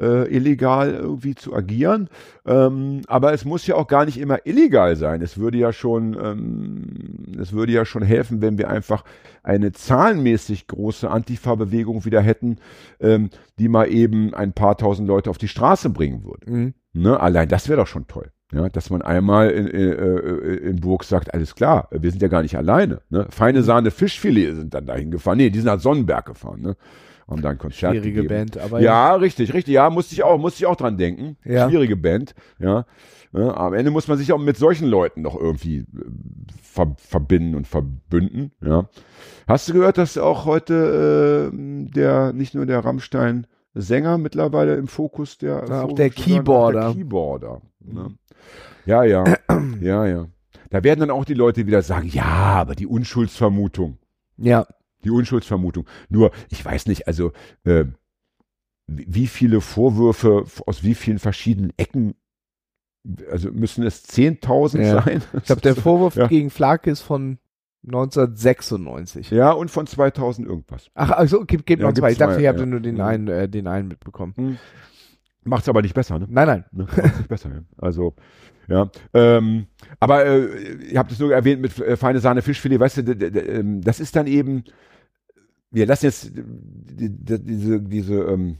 [0.00, 2.08] Äh, illegal irgendwie zu agieren.
[2.46, 5.22] Ähm, aber es muss ja auch gar nicht immer illegal sein.
[5.22, 9.04] Es würde ja schon, ähm, es würde ja schon helfen, wenn wir einfach
[9.42, 12.56] eine zahlenmäßig große Antifa-Bewegung wieder hätten,
[13.00, 16.50] ähm, die mal eben ein paar tausend Leute auf die Straße bringen würde.
[16.50, 16.74] Mhm.
[16.92, 17.18] Ne?
[17.18, 18.30] Allein das wäre doch schon toll.
[18.52, 22.28] Ja, dass man einmal in, in, äh, in Burg sagt, alles klar, wir sind ja
[22.28, 23.00] gar nicht alleine.
[23.08, 23.26] Ne?
[23.30, 23.64] Feine Mhm.
[23.64, 25.38] Sahne Fischfilet sind dann dahin gefahren.
[25.38, 26.60] Nee, die sind nach Sonnenberg gefahren.
[26.60, 26.76] Ne?
[27.28, 28.34] Haben da ein Konzert Schwierige gegeben.
[28.34, 29.74] Band, aber Ja, richtig, richtig.
[29.74, 31.36] Ja, musste ich auch, musste ich auch dran denken.
[31.44, 31.68] Ja.
[31.68, 32.34] Schwierige Band.
[32.58, 32.84] Ja.
[33.32, 33.56] ja.
[33.56, 35.84] Am Ende muss man sich auch mit solchen Leuten noch irgendwie äh,
[36.62, 38.52] ver verbinden und verbünden.
[38.60, 38.88] Ja.
[39.46, 41.56] Hast du gehört, dass auch heute äh,
[41.94, 46.80] der nicht nur der Rammstein Sänger mittlerweile im Fokus der Ja, auch der Keyboarder.
[46.80, 47.62] Der Keyboarder.
[47.80, 48.14] Ne?
[48.86, 49.24] Ja, ja,
[49.80, 50.26] ja, ja.
[50.70, 53.98] Da werden dann auch die Leute wieder sagen, ja, aber die Unschuldsvermutung.
[54.36, 54.66] ja.
[55.04, 55.86] Die Unschuldsvermutung.
[56.08, 57.32] Nur, ich weiß nicht, also
[57.64, 57.84] äh,
[58.86, 62.14] wie viele Vorwürfe aus wie vielen verschiedenen Ecken,
[63.30, 65.02] also müssen es 10.000 Ja.
[65.02, 65.22] sein?
[65.38, 66.26] Ich glaube, der Vorwurf Ja.
[66.26, 67.38] gegen Flake ist von
[67.86, 69.30] 1996.
[69.30, 70.90] Ja, und von 2000 irgendwas.
[70.94, 72.12] Ach, also gib, gib Ja, noch zwei.
[72.12, 72.66] Ich dachte, ich habe ja.
[72.66, 74.58] nur den einen, äh, den einen mitbekommen.
[75.44, 76.26] Macht's aber nicht besser, ne?
[76.30, 76.64] Nein, nein.
[76.72, 76.84] Ne?
[76.96, 77.60] Macht's nicht besser, ja.
[77.76, 78.14] Also,
[78.68, 78.90] ja.
[79.12, 79.66] Ähm,
[80.00, 83.82] aber äh, ihr habt es nur erwähnt mit äh, feine Sahne Fischfilet, weißt du, ähm,
[83.82, 84.64] das ist dann eben,
[85.74, 88.58] wir lassen jetzt die, die, diese, diese, ähm,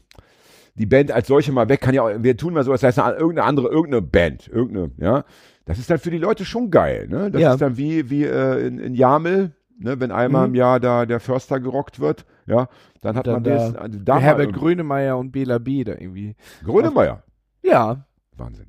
[0.75, 2.99] die Band als solche mal weg, kann ja auch, wir tun mal so, das heißt
[2.99, 5.25] eine, irgendeine andere, irgendeine Band, irgendeine, ja.
[5.67, 7.31] Das ist dann für die Leute schon geil, ne?
[7.31, 7.53] Das Ja.
[7.55, 10.55] ist dann wie, wie äh, in, in Jamel, ne, wenn einmal Mhm.
[10.55, 12.69] im Jahr da der Förster gerockt wird, ja,
[13.01, 15.85] dann hat Dann man da- das, also da Herbert Grönemeyer und Bela B.
[15.85, 16.35] da irgendwie.
[16.65, 17.23] Grönemeyer.
[17.63, 18.05] Ja,
[18.37, 18.67] Wahnsinn.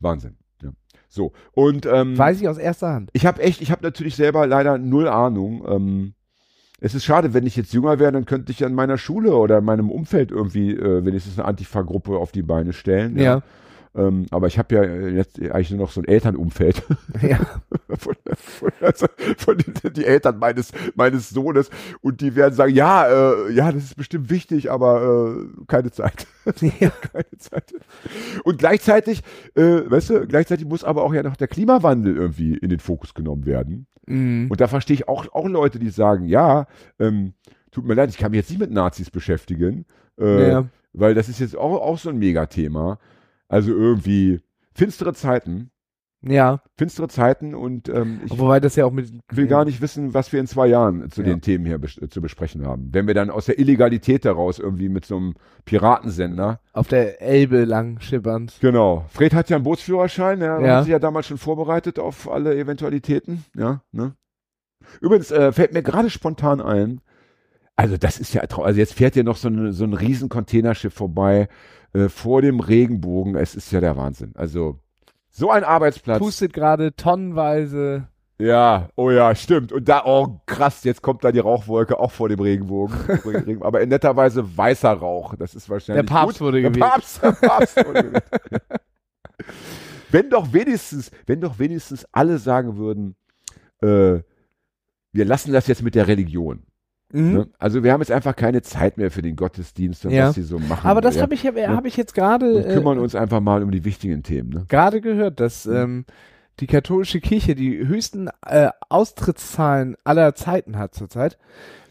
[0.00, 0.36] Wahnsinn.
[0.62, 0.70] Ja.
[1.08, 3.10] So, und ähm, weiß ich aus erster Hand.
[3.12, 5.64] ich habe echt, ich habe natürlich selber leider null Ahnung.
[5.68, 6.14] Ähm,
[6.80, 9.58] es ist schade, wenn ich jetzt jünger wäre, dann könnte ich an meiner Schule oder
[9.58, 13.18] in meinem Umfeld irgendwie äh, wenigstens eine Antifa-Gruppe auf die Beine stellen.
[13.18, 13.42] Ja.
[13.96, 16.82] Ähm, aber ich habe ja jetzt eigentlich nur noch so ein Elternumfeld.
[17.20, 17.40] Ja.
[17.98, 19.06] von, von, also
[19.38, 21.68] von den, die Eltern meines, meines Sohnes
[22.00, 26.28] und die werden sagen, ja, äh, ja, das ist bestimmt wichtig, aber äh, keine Zeit.
[26.60, 26.90] ja.
[27.12, 27.74] keine Zeit.
[28.44, 29.22] Und gleichzeitig,
[29.56, 33.14] äh, weißt du, gleichzeitig muss aber auch ja noch der Klimawandel irgendwie in den Fokus
[33.14, 33.86] genommen werden.
[34.08, 34.50] Mhm.
[34.50, 36.66] Und da verstehe ich auch, auch Leute, die sagen, ja,
[36.98, 37.34] ähm,
[37.70, 39.84] tut mir leid, ich kann mich jetzt nicht mit Nazis beschäftigen,
[40.18, 40.64] äh, Ja.
[40.92, 42.98] weil das ist jetzt auch, auch so ein Megathema.
[43.48, 44.40] Also irgendwie
[44.74, 45.70] finstere Zeiten,
[46.22, 46.60] ja.
[46.76, 49.12] finstere Zeiten und ähm, ich Wobei das ja auch mit.
[49.30, 51.28] will gar nicht wissen, was wir in zwei Jahren zu Ja.
[51.28, 52.88] den Themen hier bes zu besprechen haben.
[52.92, 57.64] Wenn wir dann aus der Illegalität heraus irgendwie mit so einem Piratensender Auf der Elbe
[57.64, 58.58] lang schippernd.
[58.60, 59.04] Genau.
[59.10, 60.76] Fred hat ja einen Bootsführerschein, ja, Ja.
[60.76, 64.14] hat sich ja damals schon vorbereitet auf alle Eventualitäten, ja, ne?
[65.00, 67.00] Übrigens äh, fällt mir gerade spontan ein,
[67.76, 70.94] also das ist ja, also jetzt fährt hier noch so, eine, so ein riesen Containerschiff
[70.94, 71.48] vorbei
[71.92, 74.32] äh, vor dem Regenbogen, es ist ja der Wahnsinn.
[74.34, 74.78] Also
[75.38, 76.18] so ein Arbeitsplatz.
[76.18, 78.08] Pustet gerade tonnenweise.
[78.40, 79.72] Ja, oh ja, stimmt.
[79.72, 82.94] Und da, oh krass, jetzt kommt da die Rauchwolke auch vor dem Regenbogen.
[83.24, 85.34] Regen- Aber in netter Weise weißer Rauch.
[85.36, 86.06] Das ist wahrscheinlich.
[86.06, 86.46] Der Papst gut.
[86.46, 86.90] wurde der gewählt.
[86.92, 88.24] Papst, der Papst wurde gewählt.
[90.10, 93.16] wenn doch wenigstens, wenn doch wenigstens alle sagen würden,
[93.82, 94.20] äh,
[95.12, 96.62] wir lassen das jetzt mit der Religion.
[97.12, 97.32] Mhm.
[97.32, 97.48] Ne?
[97.58, 100.28] Also wir haben jetzt einfach keine Zeit mehr für den Gottesdienst und Ja.
[100.28, 100.86] was sie so machen.
[100.88, 101.74] Aber das ja, habe ich, hab, Ja.
[101.74, 102.56] hab ich jetzt gerade.
[102.56, 104.50] und kümmern äh, uns einfach mal um die wichtigen Themen.
[104.50, 104.64] Ne?
[104.68, 105.74] gerade gehört, dass Mhm.
[105.76, 106.04] ähm,
[106.60, 111.38] die katholische Kirche die höchsten äh, Austrittszahlen aller Zeiten hat zurzeit.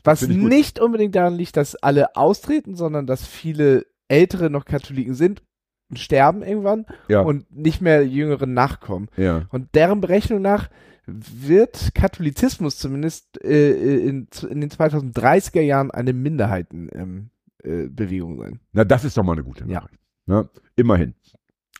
[0.03, 5.41] Was nicht unbedingt daran liegt, dass alle austreten, sondern dass viele Ältere noch Katholiken sind
[5.89, 9.09] und sterben irgendwann Ja, und nicht mehr Jüngeren nachkommen.
[9.17, 9.47] ja.
[9.51, 10.69] Und deren Berechnung nach
[11.07, 17.29] wird Katholizismus zumindest äh, in, in den 2030er Jahren eine Minderheitenbewegung
[17.63, 18.59] äh, Bewegung sein.
[18.73, 19.81] Na, das ist doch mal eine gute Ja.
[19.81, 19.99] Nachricht.
[20.25, 20.49] Ne?
[20.75, 21.13] Immerhin.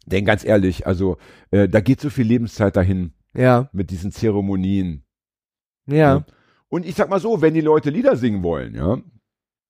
[0.06, 1.18] Denn ganz ehrlich, also
[1.52, 5.04] äh, da geht so viel Lebenszeit dahin Ja, mit diesen Zeremonien.
[5.86, 6.26] ja,
[6.70, 8.98] Und ich sag mal so, wenn die Leute Lieder singen wollen, ja,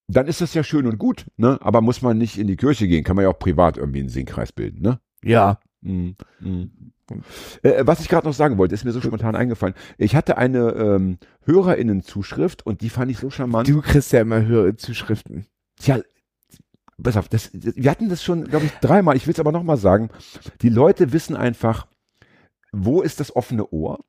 [0.07, 1.57] dann ist das ja schön und gut, ne?
[1.61, 4.09] Aber muss man nicht in die Kirche gehen, kann man ja auch privat irgendwie einen
[4.09, 4.99] Singkreis bilden, ne?
[5.23, 5.59] Ja.
[5.81, 6.15] Mhm.
[6.39, 6.93] Mhm.
[7.63, 9.75] Äh, was ich gerade noch sagen wollte, ist mir so spontan eingefallen.
[9.97, 13.67] Ich hatte eine ähm, HörerInnen-Zuschrift und die fand ich so charmant.
[13.69, 15.45] Du kriegst ja immer höhere Zuschriften.
[15.79, 15.99] Tja,
[17.01, 19.15] pass auf, das, wir hatten das schon, glaube ich, dreimal.
[19.15, 20.09] Ich will es aber nochmal sagen.
[20.61, 21.87] Die Leute wissen einfach,
[22.71, 24.03] wo ist das offene Ohr?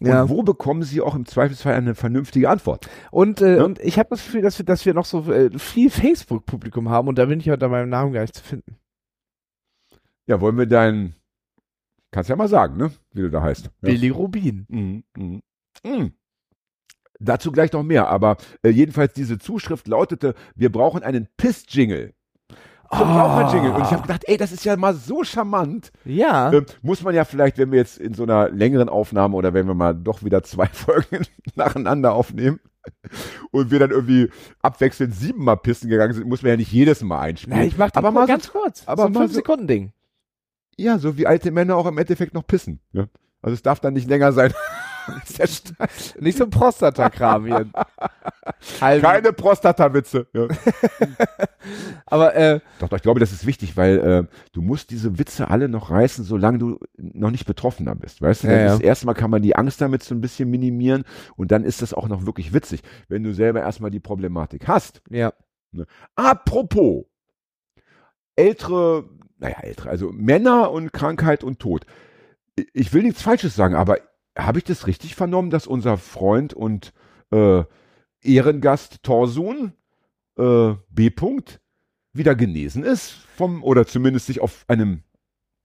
[0.00, 0.28] Und Ja.
[0.28, 2.88] wo bekommen sie auch im Zweifelsfall eine vernünftige Antwort?
[3.12, 3.64] Und, äh, Ja.
[3.64, 7.06] und ich habe das Gefühl, dass wir, dass wir noch so äh, viel Facebook-Publikum haben
[7.06, 8.76] und da bin ich ja unter meinem Namen gar nicht zu finden.
[10.26, 11.14] Ja, wollen wir dein,
[12.14, 12.92] kannst ja mal sagen, ne?
[13.12, 13.64] Wie du da heißt.
[13.64, 13.70] Ja.
[13.80, 14.64] Billy Rubin.
[14.68, 15.42] Mhm, mhm.
[15.84, 16.12] Mhm.
[17.18, 22.12] Dazu gleich noch mehr, aber äh, jedenfalls diese Zuschrift lautete, wir brauchen einen Piss-Jingle.
[22.92, 23.72] Raucher-Jingle.
[23.72, 25.90] Und ich habe gedacht, ey, das ist ja mal so charmant.
[26.04, 26.52] Ja.
[26.52, 29.66] Ähm, muss man ja vielleicht, wenn wir jetzt in so einer längeren Aufnahme oder wenn
[29.66, 32.60] wir mal doch wieder zwei Folgen nacheinander aufnehmen
[33.50, 34.30] und wir dann irgendwie
[34.62, 37.58] abwechselnd siebenmal pissen gegangen sind, muss man ja nicht jedes Mal einspielen.
[37.58, 38.82] Na, ich mach die aber mal ganz so, kurz.
[38.86, 39.92] aber so ein mal so- 5-Sekunden-Ding.
[40.76, 42.80] Ja, so wie alte Männer auch im Endeffekt noch pissen.
[42.92, 43.06] Ja?
[43.42, 44.52] Also es darf dann nicht länger sein.
[46.18, 47.66] Nicht so ein Prostatakram hier.
[48.78, 50.26] Keine Prostatawitze.
[50.32, 50.48] Ja.
[52.06, 55.50] aber äh, Doch, doch, ich glaube, das ist wichtig, weil äh, du musst diese Witze
[55.50, 58.22] alle noch reißen, solange du noch nicht Betroffener bist.
[58.22, 58.74] Weißt du, Ja, ja.
[58.76, 61.04] ist erstmal kann man die Angst damit so ein bisschen minimieren
[61.36, 65.02] und dann ist das auch noch wirklich witzig, wenn du selber erstmal die Problematik hast.
[65.10, 65.32] ja.
[66.14, 67.04] Apropos
[68.36, 69.04] ältere,
[69.38, 71.86] naja, ältere, also Männer und Krankheit und Tod.
[72.72, 73.98] Ich will nichts Falsches sagen, aber
[74.36, 76.92] habe ich das richtig vernommen, dass unser Freund und
[77.30, 77.62] äh,
[78.22, 79.72] Ehrengast Torsun
[80.36, 81.08] äh, B.
[81.08, 81.60] -Punkt,
[82.14, 85.02] wieder genesen ist vom oder zumindest sich auf einem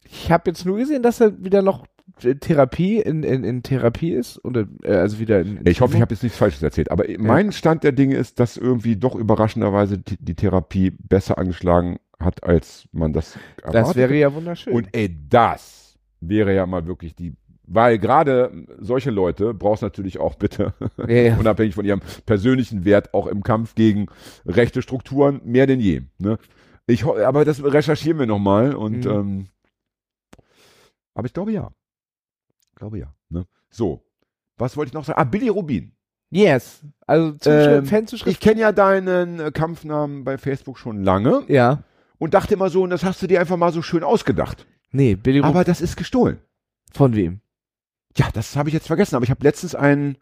[0.04, 1.86] Ich habe jetzt nur gesehen, dass er wieder noch
[2.24, 5.96] äh, Therapie in, in, in Therapie ist oder äh, also wieder in, in ich hoffe,
[5.96, 9.16] ich habe jetzt nichts Falsches erzählt, aber mein Stand der Dinge ist, dass irgendwie doch
[9.16, 13.76] überraschenderweise die, die Therapie besser angeschlagen hat, als man das erwartet.
[13.90, 14.74] Das wäre ja wunderschön.
[14.74, 20.36] Und ey, das wäre ja mal wirklich die, weil gerade solche Leute brauchst natürlich auch
[20.36, 20.74] bitte,
[21.08, 21.38] ja, ja.
[21.40, 24.08] unabhängig von ihrem persönlichen Wert, auch im Kampf gegen
[24.46, 26.02] rechte Strukturen mehr denn je.
[26.18, 26.38] Ne?
[26.88, 29.12] Ich, aber das recherchieren wir nochmal und Mhm.
[29.12, 29.48] ähm,
[31.14, 31.70] aber ich glaube ja.
[32.70, 33.14] Ich glaube ja.
[33.30, 33.46] Ne?
[33.70, 34.02] So,
[34.58, 35.20] was wollte ich noch sagen?
[35.20, 35.92] Ah, Billy Rubin.
[36.32, 36.84] Yes.
[37.08, 38.32] Also Zuschrift, Ähm, Fanzuschrift.
[38.32, 41.84] Ich kenne ja deinen äh, Kampfnamen bei Facebook schon lange ja.
[42.20, 44.68] Und dachte immer so, und das hast du dir einfach mal so schön ausgedacht.
[44.92, 45.50] Nee, Billy Rubin.
[45.50, 46.38] Aber das ist gestohlen.
[46.94, 47.42] Von wem?
[48.16, 50.18] Ja, das habe ich jetzt vergessen, aber ich habe letztens einen.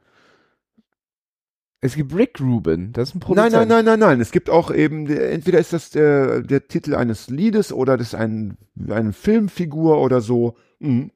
[1.79, 3.53] Es gibt Rick Rubin, das ist ein Nein, Produzent.
[3.53, 4.21] nein, nein, nein, nein.
[4.21, 8.07] Es gibt auch eben, der- entweder ist das der, der Titel eines Liedes oder das
[8.07, 8.57] ist ein,
[8.89, 10.55] eine Filmfigur oder so.
[10.79, 11.11] Mhm.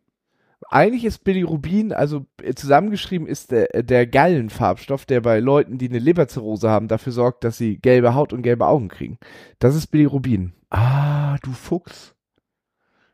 [0.69, 5.77] Eigentlich ist Billy Rubin, also äh, zusammengeschrieben ist der, äh, der Gallenfarbstoff, der bei Leuten,
[5.77, 9.17] die eine Leberzirrhose haben, dafür sorgt, dass sie gelbe Haut und gelbe Augen kriegen.
[9.59, 10.53] Das ist Billy Rubin.
[10.69, 12.15] Ah, du Fuchs.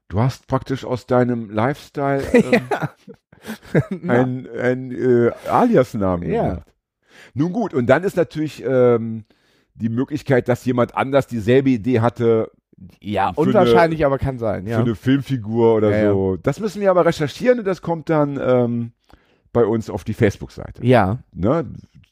[0.09, 2.23] Du hast praktisch aus deinem Lifestyle
[3.91, 6.49] ähm, ein, ein äh, Alias-Namen Ja.
[6.49, 6.73] gemacht.
[7.33, 9.25] Nun gut, und dann ist natürlich ähm,
[9.73, 12.51] die Möglichkeit, dass jemand anders dieselbe Idee hatte,
[13.01, 14.79] ja, für unwahrscheinlich, aber kann sein, für ja.
[14.79, 16.11] eine Filmfigur oder Ja, ja.
[16.11, 16.37] so.
[16.37, 18.91] Das müssen wir aber recherchieren und das kommt dann ähm,
[19.53, 20.85] bei uns auf die Facebook-Seite.
[20.85, 21.65] Ja, Ne?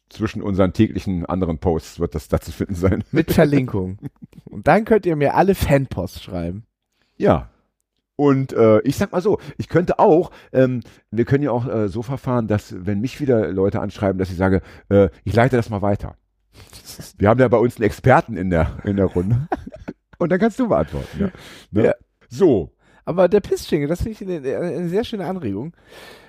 [0.10, 3.04] Zwischen unseren täglichen anderen Posts wird das da zu finden sein.
[3.12, 3.98] mit Verlinkung.
[4.46, 6.66] und dann könnt ihr mir alle Fanpost schreiben.
[7.18, 7.50] Ja.
[8.16, 11.90] Und äh, ich sag mal so, ich könnte auch, ähm, wir können ja auch äh,
[11.90, 15.70] so verfahren, dass wenn mich wieder Leute anschreiben, dass ich sage, äh, ich leite das
[15.70, 16.16] mal weiter.
[17.18, 19.48] Wir haben ja bei uns einen Experten in der, in der Runde.
[20.18, 21.20] Und dann kannst du beantworten.
[21.20, 21.32] Ja.
[21.72, 21.86] Ne?
[21.86, 21.94] Ja.
[22.30, 22.72] So.
[23.06, 25.74] Aber der Pissjingle, das finde ich eine, eine sehr schöne Anregung.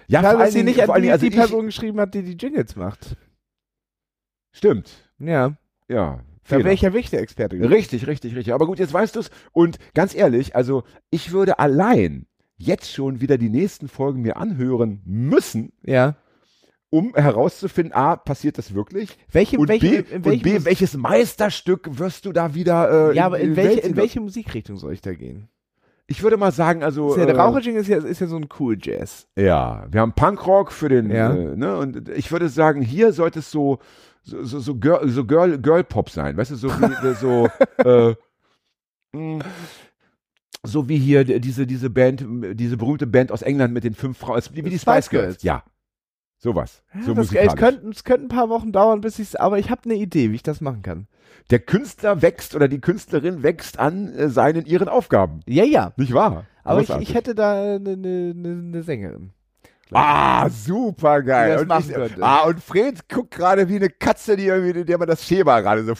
[0.09, 1.99] Ja, Schade, vor dass sie nicht an vor allen die, also die ich, Person geschrieben
[2.01, 3.17] hat, die die Jingles macht.
[4.53, 5.11] stimmt.
[5.19, 5.57] Ja,
[5.89, 6.21] Ja.
[6.49, 7.73] da wäre ich ja der Experte gewesen.
[7.73, 8.55] Richtig, richtig, richtig.
[8.55, 9.31] Aber gut, jetzt weißt du es.
[9.53, 12.27] Und ganz ehrlich, also ich würde allein
[12.59, 16.17] jetzt schon wieder die nächsten Folgen mir anhören müssen, Ja.
[16.91, 19.19] Um herauszufinden, A, passiert das wirklich?
[19.31, 23.17] Welche, Und, welche, B, in und welche, B, welches Meisterstück wirst du da wieder äh,
[23.17, 25.49] ja, aber in, die welche, in welche Musikrichtung soll ich da gehen?
[26.09, 28.47] Ich würde mal sagen, also ja, der äh, Raucherjingle ist ja, ist ja so ein
[28.61, 29.27] cool Jazz.
[29.37, 31.35] ja, wir haben Punkrock für den, Ja.
[31.35, 33.79] äh, ne, und ich würde sagen, hier sollte es so
[34.23, 38.15] so, so, so Girl, so Girl, Girl Pop sein, weißt du, so wie so äh,
[39.17, 39.45] mh,
[40.65, 42.25] so wie hier die- diese diese Band,
[42.55, 45.11] diese berühmte Band aus England mit den fünf Frauen, wie die Spice.
[45.11, 45.43] Girls.
[45.43, 45.63] Ja,
[46.39, 46.83] sowas.
[47.05, 47.55] so das, es, musikalisch.
[47.57, 50.37] könnte, es könnte ein paar Wochen dauern, bis ich aber ich habe eine Idee, wie
[50.37, 51.07] ich das machen kann.
[51.51, 55.93] Der Künstler wächst oder die Künstlerin wächst an äh, seinen ihren Aufgaben, Ja, ja.
[55.97, 56.45] nicht wahr?
[56.65, 59.31] Aber ich, ich hätte da eine, eine, eine, eine Sängerin.
[59.93, 61.59] Ah, super geil.
[61.59, 65.25] Und, ich, ah, und Fred guckt gerade wie eine Katze, die irgendwie, der man das
[65.25, 65.95] Schema gerade so.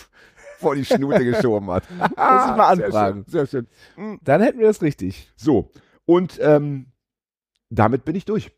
[0.59, 1.85] vor die Schnute geschoben hat.
[1.91, 3.25] Muss ich mal Sehr anfragen.
[3.25, 3.67] schön, Sehr schön.
[3.97, 5.31] Mm, Dann hätten wir das richtig.
[5.37, 5.71] So,
[6.05, 6.87] und ähm,
[7.71, 8.51] damit bin ich durch.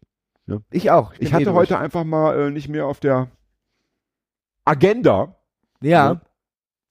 [0.70, 1.12] Ich auch.
[1.18, 1.56] Ich eh hatte durch.
[1.56, 3.28] heute einfach mal äh, nicht mehr auf der
[4.64, 5.36] Agenda.
[5.80, 6.14] Ja.
[6.14, 6.20] ne?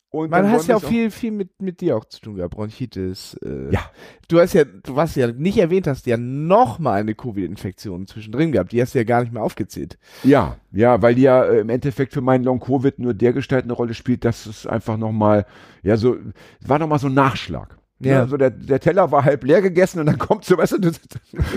[0.10, 3.36] Und Man hat ja auch viel, viel mit, mit dir auch zu tun gehabt, Bronchitis.
[3.44, 3.92] Äh, Ja.
[4.30, 8.54] Du hast ja, du was ja nicht erwähnt hast, ja noch mal eine Covid-Infektion zwischendrin
[8.54, 8.72] gehabt.
[8.72, 9.98] Die hast du ja gar nicht mehr aufgezählt.
[10.24, 13.74] Ja, ja, weil die ja äh, im Endeffekt für meinen Long-Covid nur der Gestalt eine
[13.74, 15.46] Rolle spielt, dass es einfach nochmal,
[15.84, 16.18] ja, so,
[16.62, 17.78] war nochmal so ein Nachschlag.
[18.00, 18.22] Ja.
[18.22, 20.92] Also der, der Teller war halb leer gegessen und dann kommt so, weißt du, du,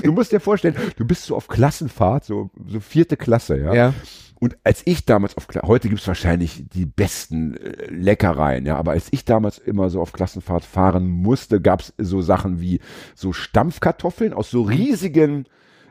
[0.02, 3.74] du musst dir vorstellen, du bist so auf Klassenfahrt, so, so vierte Klasse, ja.
[3.74, 3.94] Ja.
[4.42, 9.08] Und als ich damals auf, heute gibt's wahrscheinlich die besten äh, Leckereien, ja, aber als
[9.10, 12.80] ich damals immer so auf Klassenfahrt fahren musste, gab's so Sachen wie
[13.14, 15.44] so Stampfkartoffeln aus so riesigen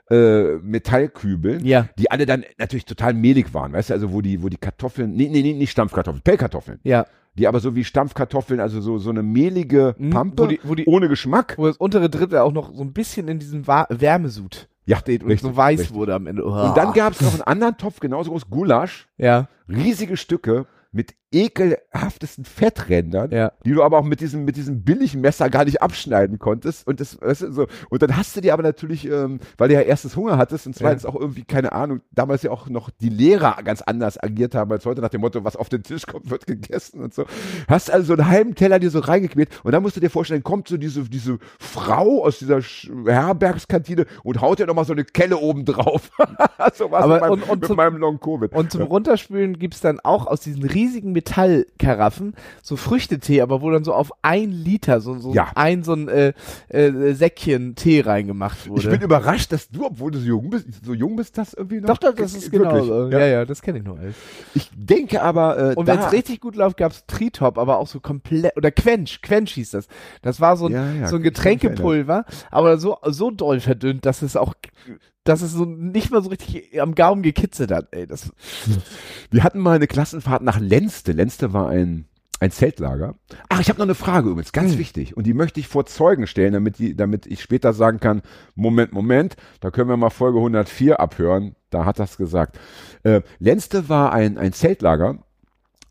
[0.09, 1.87] äh, Metallkübeln, Ja.
[1.99, 5.13] die alle dann natürlich total mehlig waren, weißt du, also wo die, wo die Kartoffeln,
[5.15, 7.05] nee, nee, nee, nicht Stampfkartoffeln, Pellkartoffeln, Ja.
[7.35, 10.75] Die aber so wie Stampfkartoffeln, also so, so eine mehlige Mhm, Pampe, wo die- wo
[10.75, 11.55] die- ohne Geschmack.
[11.57, 15.29] Wo das untere Drittel auch noch so ein bisschen in diesem Wärmesud Ja, steht und
[15.29, 15.95] richtig, so weiß richtig.
[15.95, 16.43] wurde am Ende.
[16.43, 19.47] Und dann gab's noch einen anderen Topf, genauso groß, Gulasch, Ja.
[19.67, 23.51] riesige Stücke mit ekelhaftesten Fetträndern, Ja.
[23.65, 26.87] die du aber auch mit diesem, mit diesem billigen Messer gar nicht abschneiden konntest.
[26.87, 27.67] Und das, weißt du, so.
[27.89, 30.75] Und dann hast du dir aber natürlich, ähm, weil du ja erstens Hunger hattest und
[30.75, 34.71] zweitens auch irgendwie, keine Ahnung, damals ja auch noch die Lehrer ganz anders agiert haben
[34.71, 37.25] als heute nach dem Motto, was auf den Tisch kommt, wird gegessen und so.
[37.67, 40.43] Hast also so einen halben Teller dir so reingequält und dann musst du dir vorstellen,
[40.43, 42.61] kommt so diese, diese Frau aus dieser
[43.05, 46.11] Herbergskantine und haut dir nochmal so eine Kelle oben drauf.
[46.73, 48.53] so was Aber mit meinem, und- und mit zum- meinem Long-Covid.
[48.53, 53.83] Und zum Runterspülen gibt's dann auch aus diesen riesigen Metallkaraffen so Früchtetee, aber wo dann
[53.83, 55.51] so auf ein Liter so, so Ja.
[55.55, 56.33] ein so ein äh,
[56.69, 58.81] äh, Säckchen Tee reingemacht wurde.
[58.81, 61.81] Ich bin überrascht, dass du, obwohl du so jung bist, so jung bist, das irgendwie
[61.81, 61.89] noch.
[61.89, 63.09] doch, doch, das ist genau so.
[63.09, 63.19] Ja.
[63.19, 63.97] Ja, ja, das kenne ich nur.
[63.99, 64.15] Alles.
[64.53, 67.99] Ich denke aber, äh, Und wenn es richtig gut läuft, gab's Tritop, aber auch so
[67.99, 69.87] komplett, oder Quench, Quench hieß das.
[70.21, 74.35] Das war so ein, Ja, so ein Getränkepulver, aber so, so doll verdünnt, dass es
[74.35, 74.53] auch,
[75.29, 78.07] dass es so nicht mal so richtig am Gaumen gekitzelt hat, ey.
[78.07, 78.31] Das,
[79.31, 81.11] wir hatten mal eine Klassenfahrt nach Lenste.
[81.11, 82.05] Lenste war ein,
[82.39, 83.15] ein Zeltlager.
[83.49, 84.79] Ach, ich habe noch eine Frage übrigens, ganz Hm.
[84.79, 85.15] wichtig.
[85.15, 88.21] Und die möchte ich vor Zeugen stellen, damit, die, damit ich später sagen kann,
[88.55, 91.55] Moment, Moment, da können wir mal Folge 104 abhören.
[91.69, 92.57] Da hat das gesagt.
[93.03, 95.19] Äh, Lenste war ein, ein Zeltlager.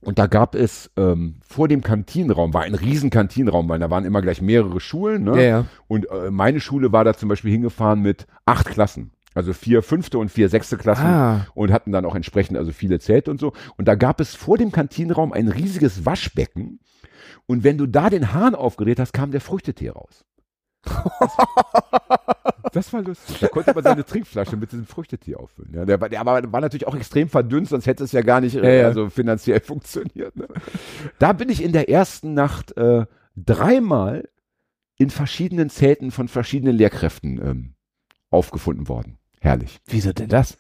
[0.01, 4.05] Und da gab es ähm, vor dem Kantinenraum, war ein riesen Kantinenraum, weil da waren
[4.05, 5.25] immer gleich mehrere Schulen.
[5.25, 5.37] Ne?
[5.37, 5.65] Ja, ja.
[5.89, 9.11] Und äh, meine Schule war da zum Beispiel hingefahren mit acht Klassen.
[9.39, 11.47] Also vier fünfte und vier sechste Klassen Ah.
[11.55, 13.53] und hatten dann auch entsprechend also viele Zelte und so.
[13.77, 16.81] Und da gab es vor dem Kantinenraum ein riesiges Waschbecken.
[17.47, 20.25] Und wenn du da den Hahn aufgedreht hast, kam der Früchtetee raus.
[22.73, 23.39] Das war lustig.
[23.41, 25.73] Da konnte man seine Trinkflasche mit diesem Früchtetee auffüllen.
[25.75, 28.43] Ja, der, war, der aber war natürlich auch extrem verdünnt, sonst hätte es ja gar
[28.43, 28.83] nicht äh.
[28.85, 30.37] Also finanziell funktioniert.
[30.37, 30.47] Ne?
[31.19, 34.29] Da bin ich in der ersten Nacht äh, dreimal
[34.97, 37.75] in verschiedenen Zelten von verschiedenen Lehrkräften ähm,
[38.31, 39.19] aufgefunden worden.
[39.41, 39.79] Herrlich.
[39.87, 40.57] Wieso denn das?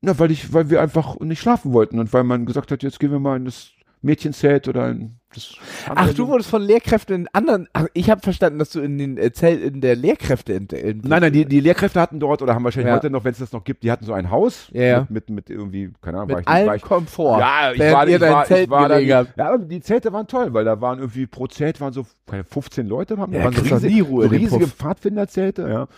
[0.00, 3.00] Na, weil ich, weil wir einfach nicht schlafen wollten und weil man gesagt hat, jetzt
[3.00, 3.70] gehen wir mal in das
[4.02, 5.54] Mädchenzelt oder in das
[5.88, 7.66] Ach, du wurdest von Lehrkräften in anderen.
[7.72, 10.52] Ach, ich habe verstanden, dass du in den äh, Zelt in der Lehrkräfte.
[10.52, 12.94] In, in, Nein, nein, die, die Lehrkräfte hatten dort oder haben wahrscheinlich Ja.
[12.96, 15.00] heute noch, wenn es das noch gibt, die hatten so ein Haus Ja, ja.
[15.00, 17.40] Mit, mit, mit irgendwie, keine Ahnung, mit war ich, nicht- allem war ich, Komfort.
[17.40, 18.98] Ja, ich war, ich war, Zelt ich war da.
[18.98, 22.44] Ja, aber die Zelte waren toll, weil da waren irgendwie pro Zelt waren so keine
[22.44, 24.74] 15 Leute, haben Ja, waren so, riesige Puff.
[24.74, 25.88] Pfadfinderzelte, ja.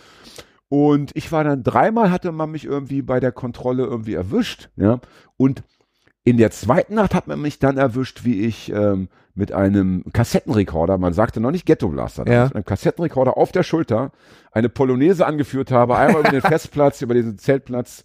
[0.69, 4.99] Und ich war dann dreimal hatte man mich irgendwie bei der Kontrolle irgendwie erwischt, ja.
[5.37, 5.63] Und
[6.23, 10.97] in der zweiten Nacht hat man mich dann erwischt, wie ich ähm, mit einem Kassettenrekorder,
[10.99, 12.45] man sagte noch nicht Ghetto Blaster, Ja.
[12.45, 14.11] mit einem Kassettenrekorder auf der Schulter
[14.51, 18.03] eine Polonaise angeführt habe, einmal über den Festplatz, über diesen Zeltplatz.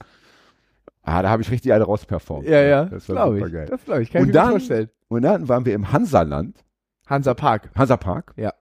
[1.03, 2.49] Ah, da habe ich richtig alle rausperformt.
[2.49, 3.53] Ja, ja, Das war glaube super ich.
[3.53, 3.67] geil.
[3.69, 4.11] Das glaube ich.
[4.11, 4.91] Kann Und ich mir dann- vorstellen.
[5.09, 6.65] Und dann waren wir im Hansaland,
[7.07, 7.71] Hansa Park.
[7.77, 8.33] Hansapark.
[8.37, 8.55] Ja.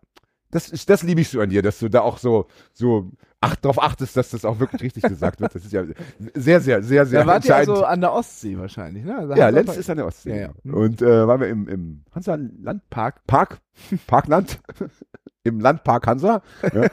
[0.51, 3.11] Das, das liebe ich so an dir, dass du da auch so, so
[3.43, 5.53] ach, darauf achtest, dass das auch wirklich richtig gesagt wird.
[5.53, 5.83] Das ist ja
[6.33, 9.17] sehr, sehr, sehr, sehr Da wart ihr also an der Ostsee wahrscheinlich, ne?
[9.17, 10.29] Also ja, Lenz ist an der Ostsee.
[10.29, 10.49] Ja, ja.
[10.63, 10.73] Mhm.
[10.73, 13.59] Und äh, waren wir im, im Hansa-Landpark, Park,
[14.07, 14.59] Parkland,
[15.43, 16.41] im Landpark Hansa.
[16.73, 16.87] Ja.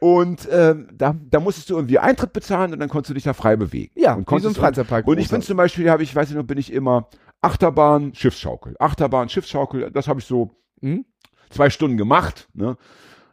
[0.00, 3.32] Und ähm, da, da musstest du irgendwie Eintritt bezahlen und dann konntest du dich da
[3.32, 3.92] frei bewegen.
[3.94, 5.06] Ja, und wie so ein konntest Freizeitpark.
[5.06, 5.36] und ich großer.
[5.36, 7.08] bin zum Beispiel, habe ich, weiß ich noch, bin ich immer
[7.40, 8.76] Achterbahn, Schiffsschaukel.
[8.78, 10.50] Achterbahn, Schiffsschaukel, das habe ich so
[10.80, 11.04] Mhm.
[11.50, 12.48] zwei Stunden gemacht.
[12.52, 12.76] Ne?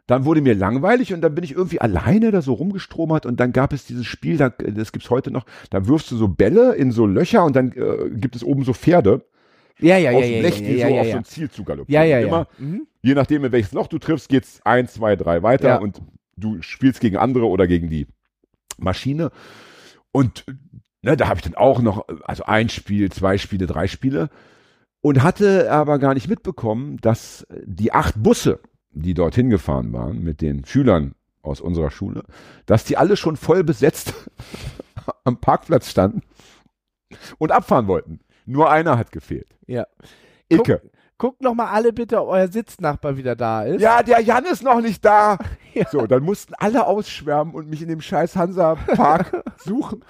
[0.06, 3.52] Dann wurde mir langweilig und dann bin ich irgendwie alleine da so rumgestromert und dann
[3.52, 6.92] gab es dieses Spiel, da, das gibt's heute noch, da wirfst du so Bälle in
[6.92, 9.24] so Löcher und dann äh, gibt es oben so Pferde
[9.80, 11.12] Ja, ja, ja, aus ja, dem ja, Blech, ja, die ja, so ja, auf ja.
[11.12, 12.06] so ein Ziel zu Ja, galoppieren.
[12.08, 12.26] ja, ja.
[12.26, 12.86] Immer, Mhm.
[13.02, 15.76] je nachdem, in welches Loch du triffst, geht's eins, zwei, drei weiter Ja.
[15.78, 16.00] und
[16.36, 18.06] du spielst gegen andere oder gegen die
[18.78, 19.30] Maschine.
[20.12, 20.44] Und
[21.02, 24.30] ne, da habe ich dann auch noch, also ein Spiel, zwei Spiele, drei Spiele.
[25.00, 28.58] und hatte aber gar nicht mitbekommen, dass die acht Busse,
[28.96, 32.24] die dorthin gefahren waren mit den Schülern aus unserer Schule,
[32.64, 34.14] dass die alle schon voll besetzt
[35.24, 36.22] am Parkplatz standen
[37.38, 38.20] und abfahren wollten.
[38.46, 39.56] Nur einer hat gefehlt.
[39.66, 39.86] Ja.
[40.48, 40.82] Icke.
[41.18, 43.80] Guckt noch mal alle bitte, ob euer Sitznachbar wieder da ist.
[43.80, 45.38] Ja, der Jan ist noch nicht da.
[45.92, 50.02] So, dann mussten alle ausschwärmen und mich in dem scheiß Hansa-Park suchen.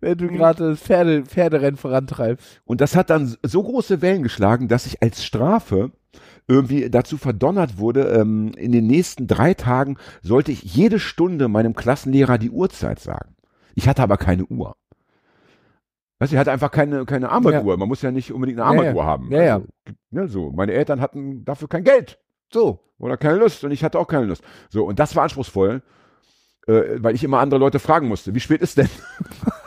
[0.00, 2.60] Wenn du gerade das Pferde, Pferderennen vorantreibst.
[2.64, 5.92] Und das hat dann so große Wellen geschlagen, dass ich als Strafe
[6.46, 11.74] irgendwie dazu verdonnert wurde, ähm, in den nächsten drei Tagen sollte ich jede Stunde meinem
[11.74, 13.34] Klassenlehrer die Uhrzeit sagen.
[13.74, 14.76] Ich hatte aber keine Uhr.
[16.18, 17.76] Weißt du, ich hatte einfach keine, keine Armbanduhr.
[17.76, 18.78] Man muss ja nicht unbedingt eine Ja, ja.
[18.78, 19.30] Armbanduhr haben.
[19.32, 19.54] Ja, ja.
[19.54, 19.66] Also,
[20.10, 20.50] ne, so.
[20.52, 22.18] Meine Eltern hatten dafür kein Geld.
[22.52, 22.80] So.
[22.98, 23.64] Oder keine Lust.
[23.64, 24.42] Und ich hatte auch keine Lust.
[24.68, 24.84] So.
[24.84, 25.82] Und das war anspruchsvoll,
[26.66, 28.34] äh, weil ich immer andere Leute fragen musste.
[28.34, 28.88] Wie spät ist denn?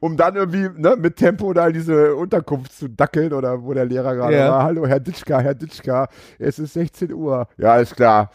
[0.00, 3.84] um dann irgendwie ne, mit Tempo da in diese Unterkunft zu dackeln oder wo der
[3.84, 4.50] Lehrer gerade Ja.
[4.50, 4.62] war.
[4.64, 6.08] Hallo, Herr Ditschka, Herr Ditschka,
[6.38, 7.48] es ist 16 Uhr.
[7.58, 8.30] Ja, ist klar.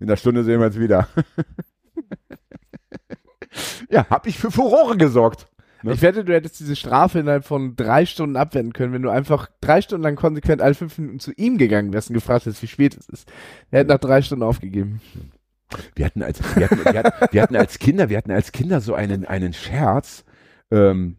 [0.00, 1.08] In der Stunde sehen wir uns wieder.
[3.90, 5.48] ja, hab ich für Furore gesorgt.
[5.82, 5.92] Ne?
[5.92, 9.48] Ich wette, du hättest diese Strafe innerhalb von drei Stunden abwenden können, wenn du einfach
[9.60, 12.66] drei Stunden lang konsequent alle fünf Minuten zu ihm gegangen wärst und gefragt hättest, wie
[12.66, 13.30] spät es ist.
[13.70, 15.00] Er hätte nach drei Stunden aufgegeben.
[15.94, 18.80] Wir hatten als, wir hatten, wir hatten, wir hatten als Kinder, wir hatten als Kinder
[18.80, 20.24] so einen, einen Scherz.
[20.70, 21.16] Ähm,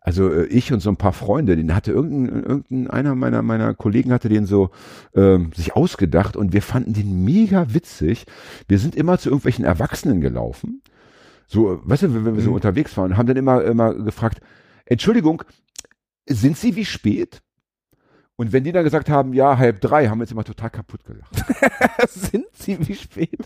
[0.00, 3.74] also äh, ich und so ein paar Freunde, den hatte irgendein, irgendein einer meiner, meiner
[3.74, 4.70] Kollegen hatte den so
[5.14, 8.26] ähm, sich ausgedacht und wir fanden den mega witzig.
[8.68, 10.82] Wir sind immer zu irgendwelchen Erwachsenen gelaufen.
[11.48, 12.56] So, weißt du, wenn wir so Mhm.
[12.56, 14.40] unterwegs waren, haben dann immer, immer gefragt,
[14.84, 15.42] Entschuldigung,
[16.28, 17.42] sind Sie wie spät?
[18.36, 21.04] Und wenn die dann gesagt haben, ja, halb drei, haben wir uns immer total kaputt
[21.04, 21.42] gelacht.
[22.08, 23.38] Sind sie wie spät?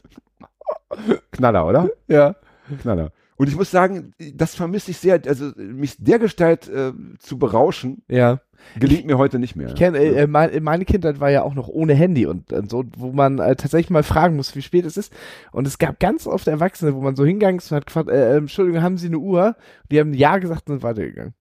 [1.31, 1.89] Knaller, oder?
[2.09, 2.35] Ja.
[2.83, 3.13] Knaller.
[3.41, 5.19] Und ich muss sagen, das vermisse ich sehr.
[5.27, 8.43] Also mich der Gestalt äh, zu berauschen, Ja.
[8.79, 9.69] gelingt mir heute nicht mehr.
[9.69, 12.69] Ich kenne, äh, äh, mein, meine Kindheit war ja auch noch ohne Handy und, und
[12.69, 15.11] so, wo man äh, tatsächlich mal fragen muss, wie spät es ist.
[15.53, 18.35] Und es gab ganz oft Erwachsene, wo man so hingegangen ist und hat gefragt, äh,
[18.35, 19.57] äh, Entschuldigung, haben Sie eine Uhr?
[19.91, 21.33] Die haben Ja gesagt und sind weitergegangen.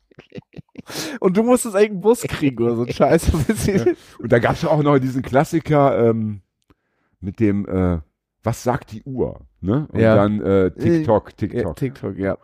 [1.20, 3.30] und du musstest eigentlich einen Bus kriegen oder so ein Scheiß.
[4.18, 6.40] Und da gab es auch noch diesen Klassiker ähm,
[7.20, 7.98] mit dem, äh,
[8.42, 9.40] was sagt die Uhr?
[9.60, 9.86] Ne?
[9.92, 10.14] Und Ja.
[10.16, 11.76] dann äh, TikTok, Ja, TikTok.
[11.76, 12.38] TikTok, ja.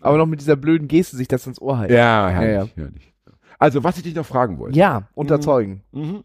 [0.00, 1.92] Aber noch mit dieser blöden Geste, sich das ins Ohr halten.
[1.94, 2.84] Ja, herrlich, Ja, ja.
[2.88, 3.14] herrlich.
[3.58, 4.78] Also, was ich dich noch fragen wollte.
[4.78, 5.82] Ja, unterzeugen.
[5.92, 6.22] Mhm.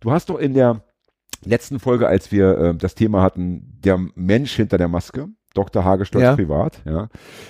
[0.00, 0.82] Du hast doch in der
[1.44, 5.28] letzten Folge, als wir äh, das Thema hatten, der Mensch hinter der Maske,
[5.58, 5.84] Dr.
[5.84, 6.34] Hagestolz Ja.
[6.36, 7.08] privat, ja,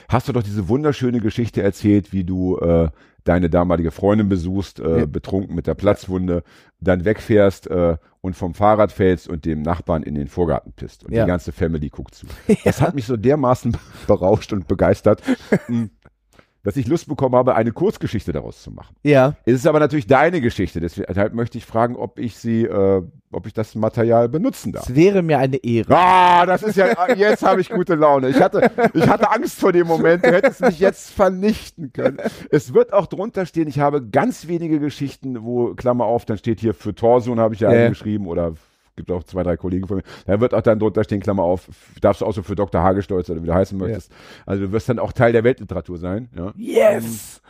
[0.09, 2.89] hast du doch diese wunderschöne Geschichte erzählt, wie du äh,
[3.25, 5.07] deine damalige Freundin besuchst, äh, Ja.
[5.07, 6.43] betrunken mit der Platzwunde,
[6.81, 11.05] dann wegfährst äh, und vom Fahrrad fällst und dem Nachbarn in den Vorgarten pisst.
[11.05, 11.25] Und Ja.
[11.25, 12.27] die ganze Family guckt zu.
[12.65, 15.23] Das hat mich so dermaßen berauscht und begeistert,
[15.69, 15.89] mh,
[16.69, 18.95] dass ich Lust bekommen habe, eine Kurzgeschichte daraus zu machen.
[19.03, 19.37] Ja.
[19.47, 23.03] Es ist aber natürlich deine Geschichte, deshalb möchte ich fragen, ob ich sie, äh,
[23.33, 24.87] ob ich das Material benutzen darf.
[24.87, 25.97] Es wäre mir eine Ehre.
[25.97, 28.29] Ah, das ist ja, jetzt habe ich gute Laune.
[28.29, 30.23] Ich hatte, ich hatte Angst vor dem Moment.
[30.25, 32.19] Du hättest mich jetzt vernichten können.
[32.51, 36.61] Es wird auch drunter stehen, ich habe ganz wenige Geschichten, wo, Klammer auf, dann steht
[36.61, 37.79] hier für Torsion habe ich ja Ja.
[37.81, 38.53] eine geschrieben oder
[38.99, 40.03] gibt auch zwei, drei Kollegen von mir.
[40.27, 41.69] Da wird auch dann drunter stehen, Klammer auf,
[42.03, 42.83] darfst du auch so für Dr.
[42.83, 44.13] Hagestolz oder wie du heißen möchtest.
[44.45, 46.29] Also du wirst dann auch Teil der Weltliteratur sein.
[46.37, 46.53] Ja.
[46.57, 47.41] Yes!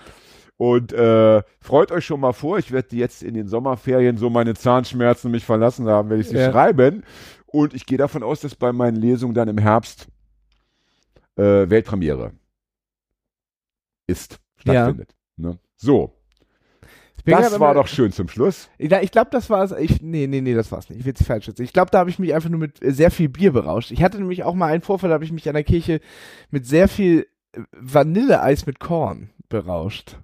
[0.59, 4.55] Und äh, freut euch schon mal vor, ich werde jetzt in den Sommerferien, so meine
[4.55, 6.51] Zahnschmerzen mich verlassen haben, werde ich sie Ja.
[6.53, 7.05] schreiben.
[7.46, 10.07] Und ich gehe davon aus, dass bei meinen Lesungen dann im Herbst
[11.36, 12.32] äh, Weltpremiere
[14.07, 14.32] ist,
[14.64, 14.72] Ja.
[14.72, 15.14] stattfindet.
[15.36, 15.59] Ne?
[15.76, 16.17] So,
[17.24, 18.68] das war doch schön zum Schluss.
[18.78, 19.72] Ja, ich glaube, das war es.
[20.00, 21.00] Nee, nee, nee, das war's nicht.
[21.00, 21.62] Ich will es falsch schätzen.
[21.62, 23.90] Ich glaube, da habe ich mich einfach nur mit äh, sehr viel Bier berauscht.
[23.90, 26.00] Ich hatte nämlich auch mal einen Vorfall, da habe ich mich an der Kirche
[26.50, 30.16] mit sehr viel äh, Vanilleeis mit Korn berauscht.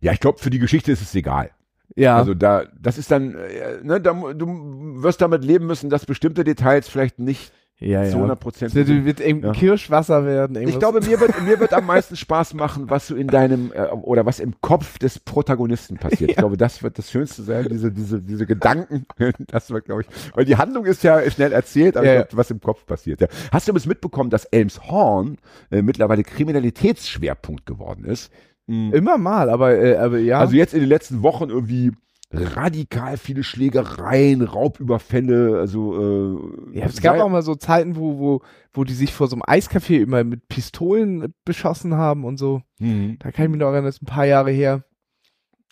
[0.00, 1.50] Ja, ich glaube, für die Geschichte ist es egal.
[1.94, 2.16] Ja.
[2.16, 6.44] Also da, das ist dann, äh, ne, da, du wirst damit leben müssen, dass bestimmte
[6.44, 8.16] Details vielleicht nicht ja, zu ja.
[8.16, 9.58] 100 Prozent Es wird, irgendein Ja.
[9.58, 10.56] Kirschwasser werden.
[10.56, 10.78] Ich irgendwas.
[10.78, 14.24] glaube, mir wird, mir wird am meisten Spaß machen, was so in deinem äh, oder
[14.24, 16.30] was im Kopf des Protagonisten passiert.
[16.30, 19.06] Ich glaube, das wird das Schönste sein, diese, diese, diese Gedanken.
[19.48, 22.38] Das wird, glaube ich, weil die Handlung ist ja schnell erzählt, aber Ja, ich glaub,
[22.38, 23.20] was im Kopf passiert.
[23.20, 23.28] Ja.
[23.52, 25.38] Hast du es mitbekommen, dass Elmshorn
[25.70, 28.32] äh, mittlerweile Kriminalitätsschwerpunkt geworden ist?
[28.66, 28.92] Mhm.
[28.92, 30.38] Immer mal, aber, äh, aber ja.
[30.40, 31.92] Also jetzt in den letzten Wochen irgendwie
[32.32, 38.42] radikal viele Schlägereien, Raubüberfälle, also äh, ja, es gab auch mal so Zeiten, wo, wo,
[38.72, 42.62] wo die sich vor so einem Eiscafé immer mit Pistolen beschossen haben und so.
[42.80, 43.16] Mhm.
[43.20, 44.84] Da kann ich mich noch erinnern, das ist ein paar Jahre her.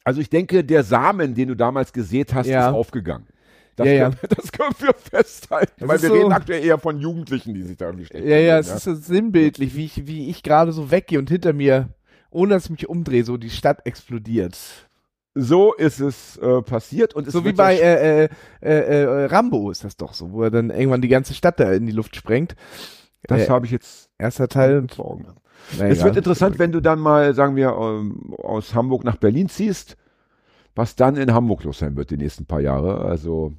[0.04, 2.68] Also ich denke, der Samen, den du damals gesät hast, Ja.
[2.68, 3.26] ist aufgegangen.
[3.76, 4.10] Das, Ja, ja.
[4.10, 5.72] Können, das können wir festhalten.
[5.88, 8.28] Weil wir so- reden aktuell eher von Jugendlichen, die sich da irgendwie stecken.
[8.28, 11.52] Ja, ja, es ist so sinnbildlich, wie ich, wie ich gerade so weggehe und hinter
[11.52, 11.88] mir
[12.30, 14.58] ohne dass ich mich umdrehe, so die Stadt explodiert.
[15.34, 18.28] So ist es äh, passiert und es So wie bei äh, äh,
[18.62, 21.72] äh, äh, Rambo ist das doch so, wo er dann irgendwann die ganze Stadt da
[21.72, 22.54] in die Luft sprengt.
[23.24, 24.86] das äh, habe ich jetzt Erster Teil.
[24.94, 25.26] vor Augen.
[25.78, 29.48] Na, Es wird interessant, wenn du dann mal, sagen wir, ähm, aus Hamburg nach Berlin
[29.48, 29.96] ziehst,
[30.74, 33.00] was dann in Hamburg los sein wird die nächsten paar Jahre.
[33.04, 33.52] Also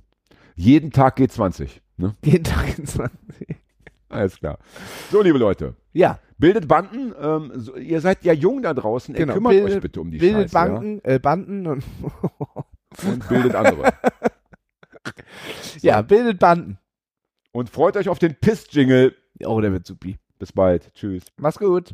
[0.55, 1.81] jeden Tag G20.
[1.97, 2.15] Ne?
[2.23, 2.97] Jeden Tag ins
[4.09, 4.59] Alles klar.
[5.11, 7.13] So, liebe Leute, Ja, bildet Banden.
[7.19, 9.13] Ähm, so, ihr seid ja jung da draußen.
[9.15, 10.53] Genau, kümmert bildet- euch bitte um die bildet Scheiße.
[10.53, 12.65] Banken, äh, Banden und Ja?
[13.11, 13.93] Und bildet andere.
[15.81, 16.77] ja, bildet Banden.
[17.51, 19.13] Und freut euch auf den Piss-Jingle.
[19.45, 20.17] Oh, der wird supi.
[20.39, 20.93] Bis bald.
[20.93, 21.23] Tschüss.
[21.37, 21.93] Mach's gut.